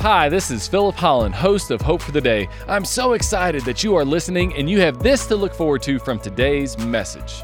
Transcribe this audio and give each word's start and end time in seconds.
Hi, 0.00 0.28
this 0.28 0.52
is 0.52 0.68
Philip 0.68 0.94
Holland, 0.94 1.34
host 1.34 1.72
of 1.72 1.80
Hope 1.80 2.00
for 2.00 2.12
the 2.12 2.20
Day. 2.20 2.48
I'm 2.68 2.84
so 2.84 3.14
excited 3.14 3.64
that 3.64 3.82
you 3.82 3.96
are 3.96 4.04
listening 4.04 4.54
and 4.54 4.70
you 4.70 4.80
have 4.80 5.02
this 5.02 5.26
to 5.26 5.34
look 5.34 5.52
forward 5.52 5.82
to 5.82 5.98
from 5.98 6.20
today's 6.20 6.78
message. 6.78 7.42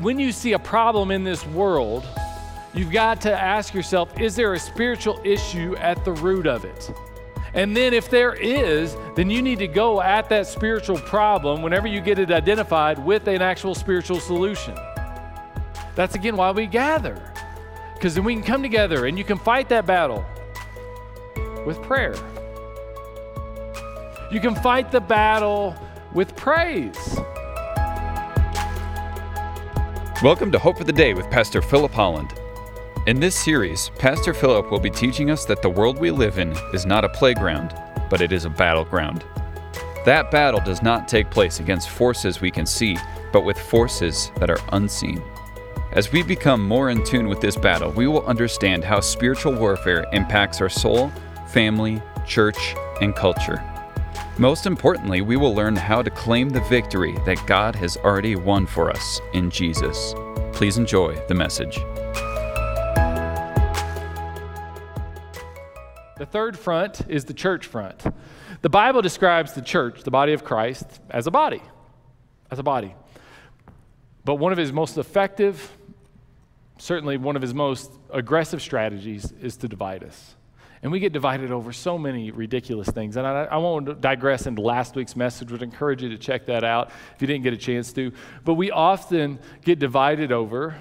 When 0.00 0.16
you 0.16 0.30
see 0.30 0.52
a 0.52 0.60
problem 0.60 1.10
in 1.10 1.24
this 1.24 1.44
world, 1.48 2.06
you've 2.72 2.92
got 2.92 3.20
to 3.22 3.32
ask 3.32 3.74
yourself 3.74 4.20
is 4.20 4.36
there 4.36 4.54
a 4.54 4.58
spiritual 4.60 5.20
issue 5.24 5.74
at 5.78 6.04
the 6.04 6.12
root 6.12 6.46
of 6.46 6.64
it? 6.64 6.92
And 7.52 7.76
then, 7.76 7.94
if 7.94 8.08
there 8.08 8.34
is, 8.34 8.96
then 9.16 9.28
you 9.28 9.42
need 9.42 9.58
to 9.58 9.66
go 9.66 10.00
at 10.00 10.28
that 10.28 10.46
spiritual 10.46 10.98
problem 10.98 11.62
whenever 11.62 11.88
you 11.88 12.00
get 12.00 12.20
it 12.20 12.30
identified 12.30 13.04
with 13.04 13.26
an 13.26 13.42
actual 13.42 13.74
spiritual 13.74 14.20
solution. 14.20 14.76
That's 15.96 16.14
again 16.14 16.36
why 16.36 16.52
we 16.52 16.68
gather, 16.68 17.20
because 17.94 18.14
then 18.14 18.22
we 18.22 18.34
can 18.34 18.44
come 18.44 18.62
together 18.62 19.06
and 19.06 19.18
you 19.18 19.24
can 19.24 19.38
fight 19.38 19.68
that 19.70 19.84
battle 19.84 20.24
with 21.66 21.80
prayer. 21.82 22.14
You 24.30 24.40
can 24.40 24.54
fight 24.54 24.90
the 24.90 25.00
battle 25.00 25.74
with 26.12 26.34
praise. 26.36 27.18
Welcome 30.22 30.52
to 30.52 30.58
Hope 30.58 30.78
for 30.78 30.84
the 30.84 30.92
Day 30.92 31.14
with 31.14 31.30
Pastor 31.30 31.60
Philip 31.60 31.92
Holland. 31.92 32.32
In 33.06 33.20
this 33.20 33.34
series, 33.34 33.90
Pastor 33.98 34.32
Philip 34.32 34.70
will 34.70 34.80
be 34.80 34.90
teaching 34.90 35.30
us 35.30 35.44
that 35.44 35.60
the 35.60 35.68
world 35.68 35.98
we 35.98 36.10
live 36.10 36.38
in 36.38 36.52
is 36.72 36.86
not 36.86 37.04
a 37.04 37.08
playground, 37.08 37.74
but 38.08 38.20
it 38.20 38.32
is 38.32 38.44
a 38.44 38.50
battleground. 38.50 39.24
That 40.04 40.30
battle 40.30 40.60
does 40.60 40.82
not 40.82 41.08
take 41.08 41.30
place 41.30 41.60
against 41.60 41.90
forces 41.90 42.40
we 42.40 42.50
can 42.50 42.66
see, 42.66 42.96
but 43.32 43.44
with 43.44 43.58
forces 43.58 44.30
that 44.36 44.50
are 44.50 44.60
unseen. 44.72 45.22
As 45.92 46.10
we 46.10 46.22
become 46.22 46.66
more 46.66 46.90
in 46.90 47.04
tune 47.04 47.28
with 47.28 47.40
this 47.40 47.56
battle, 47.56 47.90
we 47.92 48.06
will 48.06 48.24
understand 48.26 48.84
how 48.84 49.00
spiritual 49.00 49.54
warfare 49.54 50.06
impacts 50.12 50.60
our 50.60 50.68
soul 50.68 51.12
family, 51.54 52.02
church, 52.26 52.74
and 53.00 53.14
culture. 53.14 53.62
Most 54.38 54.66
importantly, 54.66 55.20
we 55.20 55.36
will 55.36 55.54
learn 55.54 55.76
how 55.76 56.02
to 56.02 56.10
claim 56.10 56.48
the 56.48 56.60
victory 56.62 57.16
that 57.26 57.38
God 57.46 57.76
has 57.76 57.96
already 57.98 58.34
won 58.34 58.66
for 58.66 58.90
us 58.90 59.20
in 59.34 59.50
Jesus. 59.50 60.14
Please 60.52 60.78
enjoy 60.78 61.14
the 61.28 61.34
message. 61.34 61.76
The 66.16 66.26
third 66.26 66.58
front 66.58 67.02
is 67.08 67.24
the 67.24 67.34
church 67.34 67.66
front. 67.66 68.02
The 68.62 68.68
Bible 68.68 69.00
describes 69.00 69.52
the 69.52 69.62
church, 69.62 70.02
the 70.02 70.10
body 70.10 70.32
of 70.32 70.42
Christ, 70.42 71.00
as 71.08 71.28
a 71.28 71.30
body. 71.30 71.62
As 72.50 72.58
a 72.58 72.64
body. 72.64 72.96
But 74.24 74.36
one 74.36 74.50
of 74.50 74.58
his 74.58 74.72
most 74.72 74.98
effective, 74.98 75.70
certainly 76.78 77.16
one 77.16 77.36
of 77.36 77.42
his 77.42 77.54
most 77.54 77.92
aggressive 78.10 78.60
strategies, 78.60 79.32
is 79.40 79.56
to 79.58 79.68
divide 79.68 80.02
us. 80.02 80.34
And 80.84 80.92
we 80.92 81.00
get 81.00 81.14
divided 81.14 81.50
over 81.50 81.72
so 81.72 81.96
many 81.96 82.30
ridiculous 82.30 82.86
things. 82.88 83.16
And 83.16 83.26
I, 83.26 83.44
I, 83.44 83.56
won't 83.56 84.02
digress 84.02 84.46
into 84.46 84.60
last 84.60 84.94
week's 84.94 85.16
message, 85.16 85.50
would 85.50 85.62
encourage 85.62 86.02
you 86.02 86.10
to 86.10 86.18
check 86.18 86.44
that 86.44 86.62
out 86.62 86.90
if 87.14 87.22
you 87.22 87.26
didn't 87.26 87.42
get 87.42 87.54
a 87.54 87.56
chance 87.56 87.90
to. 87.94 88.12
But 88.44 88.54
we 88.54 88.70
often 88.70 89.38
get 89.64 89.78
divided 89.78 90.30
over 90.30 90.76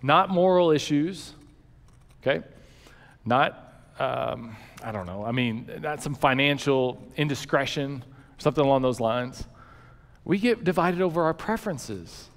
not 0.00 0.30
moral 0.30 0.70
issues, 0.70 1.34
okay? 2.22 2.42
Not, 3.26 3.84
um, 3.98 4.56
I 4.82 4.90
don't 4.90 5.04
know, 5.04 5.22
I 5.22 5.32
mean, 5.32 5.68
not 5.82 6.02
some 6.02 6.14
financial 6.14 7.06
indiscretion, 7.18 8.02
something 8.38 8.64
along 8.64 8.80
those 8.80 9.00
lines. 9.00 9.44
We 10.24 10.38
get 10.38 10.64
divided 10.64 11.02
over 11.02 11.24
our 11.24 11.34
preferences. 11.34 12.30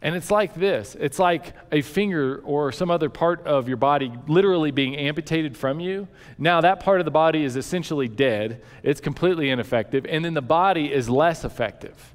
And 0.00 0.14
it's 0.14 0.30
like 0.30 0.54
this 0.54 0.96
it's 0.98 1.18
like 1.18 1.54
a 1.72 1.82
finger 1.82 2.40
or 2.44 2.70
some 2.70 2.90
other 2.90 3.08
part 3.08 3.44
of 3.46 3.66
your 3.66 3.76
body 3.76 4.12
literally 4.28 4.70
being 4.70 4.96
amputated 4.96 5.56
from 5.56 5.80
you. 5.80 6.06
Now, 6.38 6.60
that 6.60 6.80
part 6.80 7.00
of 7.00 7.04
the 7.04 7.10
body 7.10 7.42
is 7.42 7.56
essentially 7.56 8.08
dead, 8.08 8.62
it's 8.82 9.00
completely 9.00 9.50
ineffective, 9.50 10.06
and 10.08 10.24
then 10.24 10.34
the 10.34 10.42
body 10.42 10.92
is 10.92 11.10
less 11.10 11.44
effective. 11.44 12.14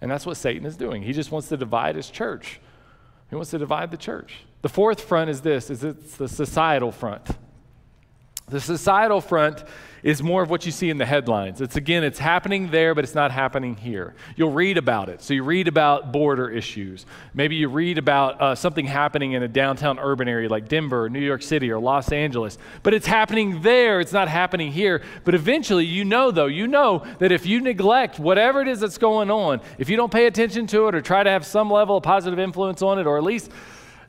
And 0.00 0.10
that's 0.10 0.26
what 0.26 0.36
Satan 0.36 0.66
is 0.66 0.76
doing. 0.76 1.02
He 1.02 1.12
just 1.12 1.30
wants 1.30 1.48
to 1.48 1.56
divide 1.56 1.96
his 1.96 2.10
church. 2.10 2.60
He 3.30 3.36
wants 3.36 3.50
to 3.50 3.58
divide 3.58 3.90
the 3.90 3.96
church. 3.96 4.36
The 4.62 4.68
fourth 4.68 5.00
front 5.00 5.30
is 5.30 5.40
this 5.40 5.70
is 5.70 5.84
it's 5.84 6.16
the 6.16 6.28
societal 6.28 6.92
front. 6.92 7.28
The 8.48 8.60
societal 8.60 9.22
front 9.22 9.64
is 10.02 10.22
more 10.22 10.42
of 10.42 10.50
what 10.50 10.66
you 10.66 10.70
see 10.70 10.90
in 10.90 10.98
the 10.98 11.06
headlines. 11.06 11.62
It's 11.62 11.76
again, 11.76 12.04
it's 12.04 12.18
happening 12.18 12.70
there, 12.70 12.94
but 12.94 13.04
it's 13.04 13.14
not 13.14 13.30
happening 13.30 13.74
here. 13.74 14.14
You'll 14.36 14.52
read 14.52 14.76
about 14.76 15.08
it. 15.08 15.22
So 15.22 15.32
you 15.32 15.42
read 15.42 15.66
about 15.66 16.12
border 16.12 16.50
issues. 16.50 17.06
Maybe 17.32 17.56
you 17.56 17.68
read 17.68 17.96
about 17.96 18.38
uh, 18.38 18.54
something 18.54 18.84
happening 18.84 19.32
in 19.32 19.42
a 19.42 19.48
downtown 19.48 19.98
urban 19.98 20.28
area 20.28 20.50
like 20.50 20.68
Denver, 20.68 21.04
or 21.04 21.08
New 21.08 21.20
York 21.20 21.40
City, 21.40 21.70
or 21.70 21.78
Los 21.78 22.12
Angeles. 22.12 22.58
But 22.82 22.92
it's 22.92 23.06
happening 23.06 23.62
there, 23.62 23.98
it's 23.98 24.12
not 24.12 24.28
happening 24.28 24.70
here. 24.70 25.00
But 25.24 25.34
eventually, 25.34 25.86
you 25.86 26.04
know, 26.04 26.30
though, 26.30 26.44
you 26.44 26.66
know 26.66 27.02
that 27.20 27.32
if 27.32 27.46
you 27.46 27.62
neglect 27.62 28.18
whatever 28.18 28.60
it 28.60 28.68
is 28.68 28.80
that's 28.80 28.98
going 28.98 29.30
on, 29.30 29.62
if 29.78 29.88
you 29.88 29.96
don't 29.96 30.12
pay 30.12 30.26
attention 30.26 30.66
to 30.66 30.86
it 30.88 30.94
or 30.94 31.00
try 31.00 31.22
to 31.22 31.30
have 31.30 31.46
some 31.46 31.70
level 31.70 31.96
of 31.96 32.02
positive 32.02 32.38
influence 32.38 32.82
on 32.82 32.98
it, 32.98 33.06
or 33.06 33.16
at 33.16 33.24
least 33.24 33.50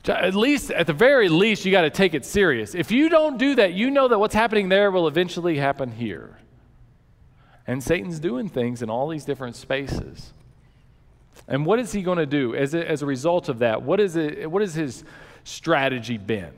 at 0.10 0.36
least, 0.36 0.72
at 0.72 0.88
the 0.88 0.94
very 0.94 1.30
least, 1.30 1.66
you 1.66 1.72
got 1.72 1.82
to 1.82 1.90
take 1.90 2.14
it 2.14 2.26
serious. 2.26 2.76
If 2.76 2.92
you 2.92 3.10
don't 3.10 3.38
do 3.38 3.56
that, 3.56 3.74
you 3.74 3.90
know 3.90 4.08
that 4.08 4.20
what's 4.20 4.36
happening 4.36 4.70
there 4.70 4.92
will 4.92 5.08
eventually 5.08 5.58
happen 5.58 5.92
here. 5.92 6.38
And 7.68 7.84
Satan's 7.84 8.20
doing 8.20 8.48
things 8.50 8.82
in 8.82 8.90
all 8.90 9.08
these 9.08 9.26
different 9.26 9.56
spaces. 9.56 10.34
And 11.48 11.66
what 11.66 11.80
is 11.80 11.92
he 11.92 12.02
going 12.02 12.18
to 12.18 12.26
do 12.26 12.56
as 12.56 12.74
a, 12.74 12.90
as 12.90 13.02
a 13.02 13.06
result 13.06 13.50
of 13.50 13.60
that? 13.60 13.82
What 13.82 14.00
is, 14.00 14.16
it, 14.16 14.50
what 14.50 14.62
has 14.62 14.76
his 14.76 15.04
strategy 15.44 16.18
been? 16.18 16.54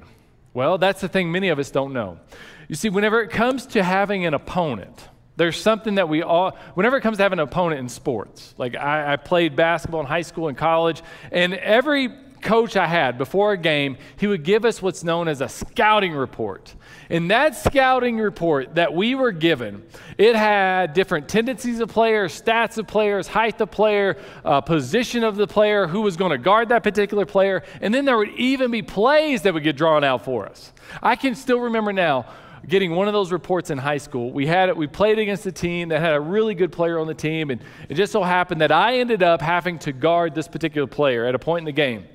Well, 0.53 0.77
that's 0.77 1.01
the 1.01 1.07
thing 1.07 1.31
many 1.31 1.49
of 1.49 1.59
us 1.59 1.71
don't 1.71 1.93
know. 1.93 2.19
You 2.67 2.75
see, 2.75 2.89
whenever 2.89 3.21
it 3.21 3.29
comes 3.29 3.65
to 3.67 3.83
having 3.83 4.25
an 4.25 4.33
opponent, 4.33 5.07
there's 5.35 5.59
something 5.61 5.95
that 5.95 6.09
we 6.09 6.23
all, 6.23 6.57
whenever 6.73 6.97
it 6.97 7.01
comes 7.01 7.17
to 7.17 7.23
having 7.23 7.39
an 7.39 7.47
opponent 7.47 7.79
in 7.79 7.89
sports, 7.89 8.55
like 8.57 8.75
I, 8.75 9.13
I 9.13 9.15
played 9.17 9.55
basketball 9.55 10.01
in 10.01 10.07
high 10.07 10.23
school 10.23 10.47
and 10.47 10.57
college, 10.57 11.01
and 11.31 11.53
every 11.53 12.09
coach 12.41 12.75
I 12.75 12.87
had 12.87 13.17
before 13.17 13.53
a 13.53 13.57
game, 13.57 13.97
he 14.17 14.27
would 14.27 14.43
give 14.43 14.65
us 14.65 14.81
what's 14.81 15.03
known 15.03 15.27
as 15.27 15.41
a 15.41 15.49
scouting 15.49 16.13
report. 16.13 16.73
In 17.09 17.29
that 17.29 17.55
scouting 17.55 18.17
report 18.17 18.75
that 18.75 18.93
we 18.93 19.15
were 19.15 19.31
given, 19.31 19.83
it 20.17 20.35
had 20.35 20.93
different 20.93 21.29
tendencies 21.29 21.79
of 21.79 21.89
players, 21.89 22.39
stats 22.39 22.77
of 22.77 22.87
players, 22.87 23.27
height 23.27 23.61
of 23.61 23.71
player, 23.71 24.17
uh, 24.43 24.61
position 24.61 25.23
of 25.23 25.35
the 25.35 25.47
player, 25.47 25.87
who 25.87 26.01
was 26.01 26.17
going 26.17 26.31
to 26.31 26.37
guard 26.37 26.69
that 26.69 26.83
particular 26.83 27.25
player, 27.25 27.63
and 27.81 27.93
then 27.93 28.05
there 28.05 28.17
would 28.17 28.31
even 28.31 28.71
be 28.71 28.81
plays 28.81 29.41
that 29.43 29.53
would 29.53 29.63
get 29.63 29.77
drawn 29.77 30.03
out 30.03 30.25
for 30.25 30.45
us. 30.45 30.73
I 31.01 31.15
can 31.15 31.35
still 31.35 31.59
remember 31.59 31.93
now 31.93 32.25
getting 32.67 32.91
one 32.91 33.07
of 33.07 33.13
those 33.13 33.31
reports 33.31 33.69
in 33.69 33.77
high 33.77 33.97
school. 33.97 34.31
We 34.31 34.45
had 34.45 34.69
it, 34.69 34.75
we 34.75 34.87
played 34.87 35.19
against 35.19 35.45
a 35.45 35.51
team 35.51 35.89
that 35.89 36.01
had 36.01 36.13
a 36.13 36.19
really 36.19 36.55
good 36.55 36.71
player 36.71 36.99
on 36.99 37.07
the 37.07 37.13
team, 37.13 37.49
and 37.49 37.61
it 37.87 37.95
just 37.95 38.11
so 38.11 38.23
happened 38.23 38.61
that 38.61 38.71
I 38.71 38.97
ended 38.99 39.23
up 39.23 39.41
having 39.41 39.79
to 39.79 39.93
guard 39.93 40.35
this 40.35 40.47
particular 40.47 40.87
player 40.87 41.25
at 41.25 41.35
a 41.35 41.39
point 41.39 41.59
in 41.59 41.65
the 41.65 41.71
game. 41.71 42.05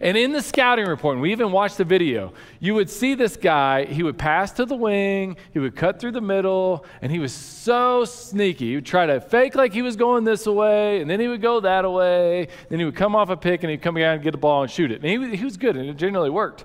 And 0.00 0.16
in 0.16 0.32
the 0.32 0.40
scouting 0.40 0.86
report, 0.86 1.14
and 1.14 1.22
we 1.22 1.32
even 1.32 1.52
watched 1.52 1.76
the 1.76 1.84
video, 1.84 2.32
you 2.60 2.74
would 2.74 2.88
see 2.88 3.14
this 3.14 3.36
guy, 3.36 3.84
he 3.84 4.02
would 4.02 4.16
pass 4.16 4.50
to 4.52 4.64
the 4.64 4.74
wing, 4.74 5.36
he 5.52 5.58
would 5.58 5.76
cut 5.76 6.00
through 6.00 6.12
the 6.12 6.20
middle, 6.20 6.86
and 7.02 7.12
he 7.12 7.18
was 7.18 7.32
so 7.32 8.04
sneaky. 8.04 8.70
He 8.70 8.74
would 8.76 8.86
try 8.86 9.06
to 9.06 9.20
fake 9.20 9.54
like 9.54 9.72
he 9.72 9.82
was 9.82 9.96
going 9.96 10.24
this 10.24 10.46
way, 10.46 11.00
and 11.00 11.10
then 11.10 11.20
he 11.20 11.28
would 11.28 11.42
go 11.42 11.60
that 11.60 11.90
way, 11.90 12.48
then 12.68 12.78
he 12.78 12.84
would 12.84 12.96
come 12.96 13.14
off 13.14 13.28
a 13.28 13.36
pick, 13.36 13.62
and 13.62 13.70
he'd 13.70 13.82
come 13.82 13.94
down 13.96 14.14
and 14.14 14.22
get 14.22 14.32
the 14.32 14.38
ball 14.38 14.62
and 14.62 14.70
shoot 14.70 14.90
it. 14.90 15.04
And 15.04 15.30
he, 15.30 15.36
he 15.36 15.44
was 15.44 15.56
good, 15.56 15.76
and 15.76 15.88
it 15.88 15.96
generally 15.96 16.30
worked. 16.30 16.64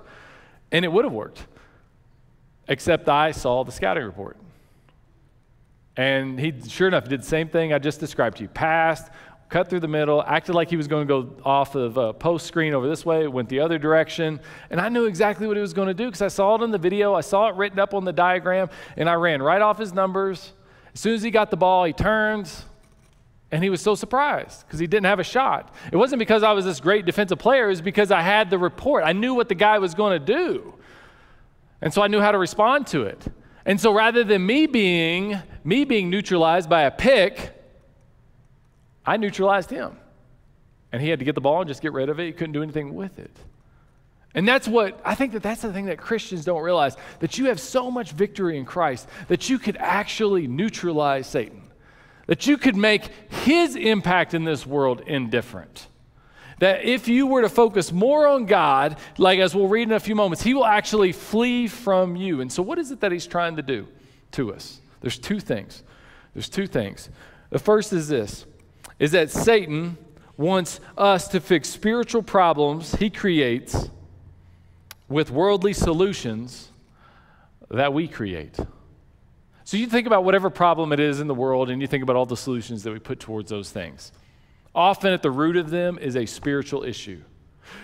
And 0.72 0.84
it 0.84 0.88
would 0.88 1.04
have 1.04 1.14
worked, 1.14 1.46
except 2.66 3.08
I 3.08 3.32
saw 3.32 3.64
the 3.64 3.72
scouting 3.72 4.04
report. 4.04 4.36
And 5.96 6.38
he, 6.38 6.54
sure 6.68 6.86
enough, 6.86 7.08
did 7.08 7.22
the 7.22 7.26
same 7.26 7.48
thing 7.48 7.72
I 7.72 7.78
just 7.78 7.98
described 7.98 8.36
to 8.36 8.44
you. 8.44 8.48
Passed, 8.48 9.10
cut 9.48 9.70
through 9.70 9.80
the 9.80 9.88
middle, 9.88 10.22
acted 10.22 10.54
like 10.54 10.68
he 10.68 10.76
was 10.76 10.86
going 10.86 11.06
to 11.06 11.22
go 11.22 11.34
off 11.44 11.74
of 11.74 11.96
a 11.96 12.12
post 12.12 12.46
screen 12.46 12.74
over 12.74 12.88
this 12.88 13.06
way, 13.06 13.26
went 13.28 13.48
the 13.48 13.60
other 13.60 13.78
direction. 13.78 14.40
And 14.70 14.80
I 14.80 14.88
knew 14.88 15.06
exactly 15.06 15.46
what 15.46 15.56
he 15.56 15.60
was 15.60 15.72
going 15.72 15.88
to 15.88 15.94
do 15.94 16.06
because 16.06 16.22
I 16.22 16.28
saw 16.28 16.56
it 16.56 16.62
in 16.62 16.70
the 16.70 16.78
video, 16.78 17.14
I 17.14 17.22
saw 17.22 17.48
it 17.48 17.54
written 17.54 17.78
up 17.78 17.94
on 17.94 18.04
the 18.04 18.12
diagram, 18.12 18.68
and 18.96 19.08
I 19.08 19.14
ran 19.14 19.42
right 19.42 19.62
off 19.62 19.78
his 19.78 19.92
numbers. 19.92 20.52
As 20.92 21.00
soon 21.00 21.14
as 21.14 21.22
he 21.22 21.30
got 21.30 21.50
the 21.50 21.56
ball, 21.56 21.84
he 21.84 21.92
turns, 21.92 22.64
and 23.50 23.62
he 23.62 23.70
was 23.70 23.80
so 23.80 23.94
surprised 23.94 24.66
because 24.66 24.78
he 24.78 24.86
didn't 24.86 25.06
have 25.06 25.18
a 25.18 25.24
shot. 25.24 25.74
It 25.90 25.96
wasn't 25.96 26.18
because 26.18 26.42
I 26.42 26.52
was 26.52 26.66
this 26.66 26.80
great 26.80 27.06
defensive 27.06 27.38
player, 27.38 27.66
it 27.66 27.70
was 27.70 27.80
because 27.80 28.10
I 28.10 28.20
had 28.20 28.50
the 28.50 28.58
report. 28.58 29.04
I 29.04 29.12
knew 29.12 29.34
what 29.34 29.48
the 29.48 29.54
guy 29.54 29.78
was 29.78 29.94
going 29.94 30.18
to 30.18 30.24
do. 30.24 30.74
And 31.80 31.94
so 31.94 32.02
I 32.02 32.08
knew 32.08 32.20
how 32.20 32.32
to 32.32 32.38
respond 32.38 32.86
to 32.88 33.04
it. 33.04 33.26
And 33.64 33.80
so 33.80 33.92
rather 33.92 34.24
than 34.24 34.44
me 34.44 34.66
being 34.66 35.40
me 35.62 35.84
being 35.84 36.08
neutralized 36.08 36.68
by 36.68 36.82
a 36.82 36.90
pick, 36.90 37.57
I 39.08 39.16
neutralized 39.16 39.70
him. 39.70 39.96
And 40.92 41.00
he 41.00 41.08
had 41.08 41.18
to 41.18 41.24
get 41.24 41.34
the 41.34 41.40
ball 41.40 41.62
and 41.62 41.68
just 41.68 41.80
get 41.80 41.94
rid 41.94 42.10
of 42.10 42.20
it. 42.20 42.26
He 42.26 42.32
couldn't 42.32 42.52
do 42.52 42.62
anything 42.62 42.94
with 42.94 43.18
it. 43.18 43.34
And 44.34 44.46
that's 44.46 44.68
what 44.68 45.00
I 45.02 45.14
think 45.14 45.32
that 45.32 45.42
that's 45.42 45.62
the 45.62 45.72
thing 45.72 45.86
that 45.86 45.96
Christians 45.96 46.44
don't 46.44 46.62
realize 46.62 46.94
that 47.20 47.38
you 47.38 47.46
have 47.46 47.58
so 47.58 47.90
much 47.90 48.12
victory 48.12 48.58
in 48.58 48.66
Christ 48.66 49.08
that 49.28 49.48
you 49.48 49.58
could 49.58 49.78
actually 49.78 50.46
neutralize 50.46 51.26
Satan, 51.26 51.62
that 52.26 52.46
you 52.46 52.58
could 52.58 52.76
make 52.76 53.06
his 53.30 53.76
impact 53.76 54.34
in 54.34 54.44
this 54.44 54.66
world 54.66 55.00
indifferent. 55.00 55.86
That 56.58 56.84
if 56.84 57.08
you 57.08 57.26
were 57.26 57.40
to 57.40 57.48
focus 57.48 57.90
more 57.90 58.26
on 58.26 58.44
God, 58.44 58.98
like 59.16 59.38
as 59.38 59.54
we'll 59.54 59.68
read 59.68 59.88
in 59.88 59.92
a 59.92 60.00
few 60.00 60.16
moments, 60.16 60.42
He 60.42 60.54
will 60.54 60.66
actually 60.66 61.12
flee 61.12 61.68
from 61.68 62.16
you. 62.16 62.40
And 62.40 62.52
so, 62.52 62.64
what 62.64 62.80
is 62.80 62.90
it 62.90 62.98
that 63.00 63.12
He's 63.12 63.28
trying 63.28 63.54
to 63.56 63.62
do 63.62 63.86
to 64.32 64.52
us? 64.52 64.80
There's 65.00 65.20
two 65.20 65.38
things. 65.38 65.84
There's 66.34 66.48
two 66.48 66.66
things. 66.66 67.10
The 67.50 67.60
first 67.60 67.92
is 67.92 68.08
this 68.08 68.44
is 68.98 69.12
that 69.12 69.30
Satan 69.30 69.96
wants 70.36 70.80
us 70.96 71.28
to 71.28 71.40
fix 71.40 71.68
spiritual 71.68 72.22
problems 72.22 72.94
he 72.96 73.10
creates 73.10 73.90
with 75.08 75.30
worldly 75.30 75.72
solutions 75.72 76.68
that 77.70 77.92
we 77.92 78.08
create. 78.08 78.56
So 79.64 79.76
you 79.76 79.86
think 79.86 80.06
about 80.06 80.24
whatever 80.24 80.48
problem 80.48 80.92
it 80.92 81.00
is 81.00 81.20
in 81.20 81.26
the 81.26 81.34
world 81.34 81.70
and 81.70 81.80
you 81.80 81.86
think 81.86 82.02
about 82.02 82.16
all 82.16 82.26
the 82.26 82.36
solutions 82.36 82.82
that 82.84 82.92
we 82.92 82.98
put 82.98 83.20
towards 83.20 83.50
those 83.50 83.70
things. 83.70 84.12
Often 84.74 85.12
at 85.12 85.22
the 85.22 85.30
root 85.30 85.56
of 85.56 85.70
them 85.70 85.98
is 85.98 86.16
a 86.16 86.24
spiritual 86.24 86.84
issue. 86.84 87.20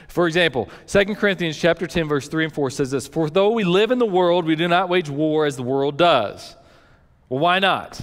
For 0.09 0.27
example, 0.27 0.71
2 0.87 1.15
Corinthians 1.17 1.59
chapter 1.59 1.87
10 1.87 2.09
verse 2.09 2.29
3 2.29 2.45
and 2.45 2.55
4 2.55 2.71
says 2.71 2.91
this, 2.91 3.07
"For 3.07 3.29
though 3.29 3.51
we 3.51 3.65
live 3.65 3.91
in 3.91 3.99
the 3.99 4.07
world, 4.07 4.47
we 4.47 4.57
do 4.57 4.69
not 4.69 4.89
wage 4.89 5.11
war 5.11 5.45
as 5.45 5.57
the 5.57 5.63
world 5.63 5.99
does." 5.99 6.57
Well, 7.29 7.41
why 7.41 7.59
not? 7.59 8.01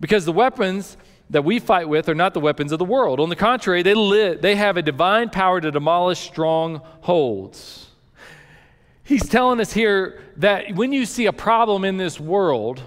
Because 0.00 0.24
the 0.24 0.32
weapons 0.32 0.96
that 1.30 1.44
we 1.44 1.60
fight 1.60 1.88
with 1.88 2.08
are 2.08 2.14
not 2.14 2.34
the 2.34 2.40
weapons 2.40 2.72
of 2.72 2.78
the 2.78 2.84
world. 2.84 3.20
On 3.20 3.28
the 3.28 3.36
contrary, 3.36 3.82
they, 3.82 3.94
live, 3.94 4.42
they 4.42 4.56
have 4.56 4.76
a 4.76 4.82
divine 4.82 5.30
power 5.30 5.60
to 5.60 5.70
demolish 5.70 6.18
strongholds. 6.18 7.86
He's 9.04 9.28
telling 9.28 9.60
us 9.60 9.72
here 9.72 10.22
that 10.36 10.74
when 10.74 10.92
you 10.92 11.06
see 11.06 11.26
a 11.26 11.32
problem 11.32 11.84
in 11.84 11.96
this 11.96 12.20
world, 12.20 12.82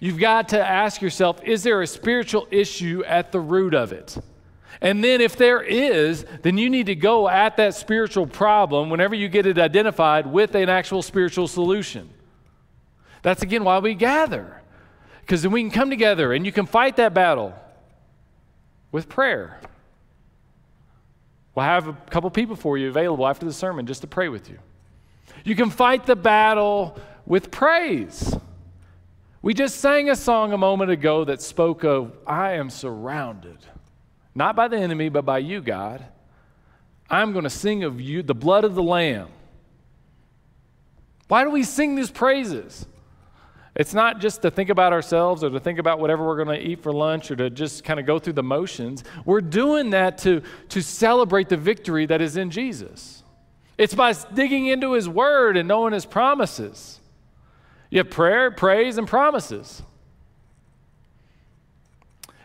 you've 0.00 0.18
got 0.18 0.50
to 0.50 0.66
ask 0.66 1.00
yourself 1.00 1.42
is 1.44 1.62
there 1.62 1.82
a 1.82 1.86
spiritual 1.86 2.48
issue 2.50 3.04
at 3.06 3.32
the 3.32 3.40
root 3.40 3.74
of 3.74 3.92
it? 3.92 4.16
And 4.80 5.02
then, 5.02 5.20
if 5.20 5.36
there 5.36 5.62
is, 5.62 6.26
then 6.42 6.58
you 6.58 6.68
need 6.68 6.86
to 6.86 6.94
go 6.94 7.28
at 7.28 7.56
that 7.58 7.74
spiritual 7.74 8.26
problem 8.26 8.90
whenever 8.90 9.14
you 9.14 9.28
get 9.28 9.46
it 9.46 9.56
identified 9.56 10.26
with 10.26 10.54
an 10.54 10.68
actual 10.68 11.00
spiritual 11.00 11.48
solution. 11.48 12.10
That's 13.22 13.42
again 13.42 13.64
why 13.64 13.78
we 13.78 13.94
gather, 13.94 14.60
because 15.20 15.42
then 15.42 15.52
we 15.52 15.62
can 15.62 15.70
come 15.70 15.90
together 15.90 16.32
and 16.32 16.44
you 16.44 16.52
can 16.52 16.66
fight 16.66 16.96
that 16.96 17.14
battle 17.14 17.54
with 18.94 19.08
prayer. 19.08 19.58
We'll 21.52 21.64
have 21.64 21.88
a 21.88 21.94
couple 22.10 22.30
people 22.30 22.54
for 22.54 22.78
you 22.78 22.88
available 22.88 23.26
after 23.26 23.44
the 23.44 23.52
sermon 23.52 23.86
just 23.86 24.02
to 24.02 24.06
pray 24.06 24.28
with 24.28 24.48
you. 24.48 24.56
You 25.42 25.56
can 25.56 25.70
fight 25.70 26.06
the 26.06 26.14
battle 26.14 26.96
with 27.26 27.50
praise. 27.50 28.36
We 29.42 29.52
just 29.52 29.80
sang 29.80 30.10
a 30.10 30.14
song 30.14 30.52
a 30.52 30.56
moment 30.56 30.92
ago 30.92 31.24
that 31.24 31.42
spoke 31.42 31.82
of, 31.82 32.12
I 32.24 32.52
am 32.52 32.70
surrounded, 32.70 33.58
not 34.32 34.54
by 34.54 34.68
the 34.68 34.78
enemy, 34.78 35.08
but 35.08 35.24
by 35.24 35.38
you, 35.38 35.60
God. 35.60 36.04
I'm 37.10 37.32
going 37.32 37.42
to 37.42 37.50
sing 37.50 37.82
of 37.82 38.00
you, 38.00 38.22
the 38.22 38.32
blood 38.32 38.62
of 38.62 38.76
the 38.76 38.82
Lamb. 38.82 39.26
Why 41.26 41.42
do 41.42 41.50
we 41.50 41.64
sing 41.64 41.96
these 41.96 42.12
praises? 42.12 42.86
It's 43.76 43.92
not 43.92 44.20
just 44.20 44.42
to 44.42 44.50
think 44.50 44.70
about 44.70 44.92
ourselves 44.92 45.42
or 45.42 45.50
to 45.50 45.58
think 45.58 45.80
about 45.80 45.98
whatever 45.98 46.24
we're 46.24 46.42
going 46.42 46.56
to 46.60 46.64
eat 46.64 46.80
for 46.80 46.92
lunch 46.92 47.30
or 47.30 47.36
to 47.36 47.50
just 47.50 47.82
kind 47.82 47.98
of 47.98 48.06
go 48.06 48.20
through 48.20 48.34
the 48.34 48.42
motions. 48.42 49.02
We're 49.24 49.40
doing 49.40 49.90
that 49.90 50.18
to, 50.18 50.42
to 50.68 50.80
celebrate 50.80 51.48
the 51.48 51.56
victory 51.56 52.06
that 52.06 52.20
is 52.20 52.36
in 52.36 52.50
Jesus. 52.50 53.24
It's 53.76 53.94
by 53.94 54.12
digging 54.12 54.66
into 54.66 54.92
His 54.92 55.08
Word 55.08 55.56
and 55.56 55.66
knowing 55.66 55.92
His 55.92 56.06
promises. 56.06 57.00
You 57.90 57.98
have 57.98 58.10
prayer, 58.10 58.52
praise, 58.52 58.96
and 58.96 59.08
promises. 59.08 59.82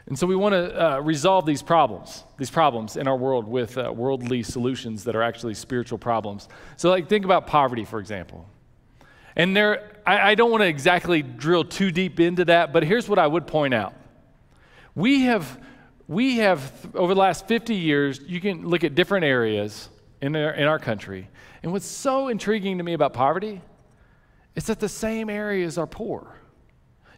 And 0.08 0.18
so 0.18 0.26
we 0.26 0.36
want 0.36 0.54
to 0.54 0.96
uh, 0.96 1.00
resolve 1.02 1.46
these 1.46 1.62
problems, 1.62 2.24
these 2.40 2.50
problems 2.50 2.98
in 2.98 3.08
our 3.08 3.16
world 3.16 3.48
with 3.48 3.78
uh, 3.78 3.94
worldly 3.96 4.42
solutions 4.42 5.04
that 5.04 5.16
are 5.16 5.22
actually 5.22 5.54
spiritual 5.54 6.00
problems. 6.00 6.50
So, 6.78 6.90
like, 6.90 7.08
think 7.08 7.26
about 7.26 7.46
poverty, 7.46 7.86
for 7.86 8.00
example. 8.00 8.48
And 9.36 9.56
there, 9.56 9.92
I, 10.06 10.32
I 10.32 10.36
don't 10.36 10.52
want 10.52 10.62
to 10.62 10.68
exactly 10.68 11.22
drill 11.22 11.64
too 11.64 11.92
deep 11.92 12.20
into 12.20 12.46
that, 12.46 12.74
but 12.74 12.84
here's 12.84 13.08
what 13.08 13.20
I 13.20 13.28
would 13.28 13.48
point 13.48 13.74
out. 13.74 13.94
We 14.96 15.22
have, 15.22 15.60
we 16.08 16.38
have 16.38 16.72
over 16.96 17.14
the 17.14 17.20
last 17.20 17.48
50 17.48 17.76
years, 17.76 18.20
you 18.26 18.42
can 18.42 18.68
look 18.68 18.84
at 18.84 18.96
different 18.96 19.26
areas 19.26 19.90
in 20.22 20.36
our, 20.36 20.52
in 20.52 20.68
our 20.68 20.80
country. 20.80 21.30
And 21.64 21.72
what's 21.72 21.86
so 21.86 22.28
intriguing 22.28 22.78
to 22.78 22.84
me 22.84 22.94
about 22.94 23.14
poverty 23.14 23.62
is 24.56 24.66
that 24.66 24.80
the 24.80 24.90
same 24.90 25.30
areas 25.30 25.78
are 25.78 25.88
poor. 25.88 26.36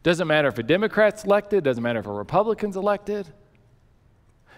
Doesn't 0.04 0.28
matter 0.28 0.48
if 0.48 0.58
a 0.58 0.64
Democrat's 0.64 1.26
elected, 1.26 1.64
doesn't 1.64 1.82
matter 1.84 2.00
if 2.00 2.08
a 2.08 2.12
Republican's 2.12 2.76
elected. 2.76 3.28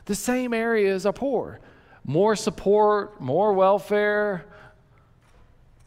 The 0.05 0.15
same 0.15 0.53
areas 0.53 1.05
are 1.05 1.13
poor. 1.13 1.59
More 2.05 2.35
support, 2.35 3.21
more 3.21 3.53
welfare, 3.53 4.45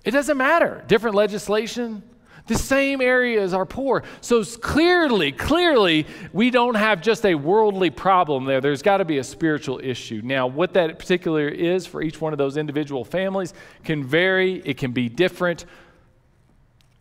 it 0.07 0.13
doesn't 0.13 0.37
matter. 0.37 0.85
Different 0.87 1.17
legislation, 1.17 2.03
the 2.47 2.55
same 2.55 3.01
areas 3.01 3.53
are 3.53 3.67
poor. 3.67 4.05
So 4.21 4.45
clearly, 4.45 5.33
clearly, 5.33 6.07
we 6.33 6.51
don't 6.51 6.77
have 6.77 7.03
just 7.03 7.27
a 7.27 7.35
worldly 7.35 7.91
problem 7.91 8.45
there. 8.45 8.61
There's 8.61 8.83
got 8.83 8.99
to 8.99 9.05
be 9.05 9.19
a 9.19 9.25
spiritual 9.25 9.81
issue. 9.83 10.21
Now, 10.23 10.47
what 10.47 10.75
that 10.75 11.01
particular 11.01 11.49
is 11.49 11.87
for 11.87 12.03
each 12.03 12.21
one 12.21 12.33
of 12.33 12.39
those 12.39 12.57
individual 12.57 13.05
families 13.05 13.53
can 13.83 14.05
vary, 14.05 14.63
it 14.65 14.79
can 14.79 14.93
be 14.93 15.09
different, 15.09 15.67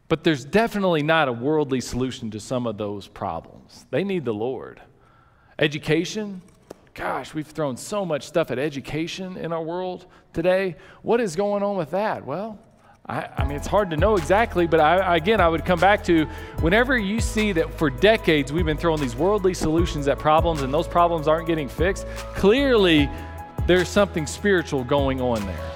but 0.07 0.23
there's 0.23 0.43
definitely 0.43 1.03
not 1.03 1.27
a 1.27 1.31
worldly 1.31 1.81
solution 1.81 2.31
to 2.31 2.39
some 2.39 2.65
of 2.65 2.79
those 2.79 3.07
problems. 3.07 3.85
They 3.91 4.03
need 4.03 4.25
the 4.25 4.33
Lord. 4.33 4.81
Education, 5.59 6.41
gosh, 6.95 7.35
we've 7.35 7.45
thrown 7.45 7.77
so 7.77 8.03
much 8.03 8.23
stuff 8.25 8.49
at 8.49 8.57
education 8.57 9.37
in 9.37 9.53
our 9.53 9.61
world 9.61 10.07
today. 10.33 10.75
What 11.03 11.21
is 11.21 11.35
going 11.35 11.61
on 11.61 11.77
with 11.77 11.91
that? 11.91 12.25
Well, 12.25 12.59
I, 13.07 13.29
I, 13.37 13.43
mean, 13.45 13.55
it's 13.55 13.67
hard 13.67 13.91
to 13.91 13.97
know 13.97 14.15
exactly, 14.15 14.65
but 14.65 14.79
I, 14.79 15.15
again, 15.15 15.39
I 15.39 15.47
would 15.47 15.63
come 15.63 15.79
back 15.79 16.03
to 16.05 16.25
whenever 16.61 16.97
you 16.97 17.19
see 17.19 17.51
that 17.51 17.71
for 17.77 17.91
decades 17.91 18.51
we've 18.51 18.65
been 18.65 18.77
throwing 18.77 18.99
these 18.99 19.15
worldly 19.15 19.53
solutions 19.53 20.07
at 20.07 20.17
problems 20.17 20.63
and 20.63 20.73
those 20.73 20.87
problems 20.87 21.27
aren't 21.27 21.45
getting 21.45 21.69
fixed, 21.69 22.07
clearly 22.33 23.07
there's 23.67 23.89
something 23.89 24.25
spiritual 24.25 24.83
going 24.83 25.21
on 25.21 25.39
there. 25.45 25.71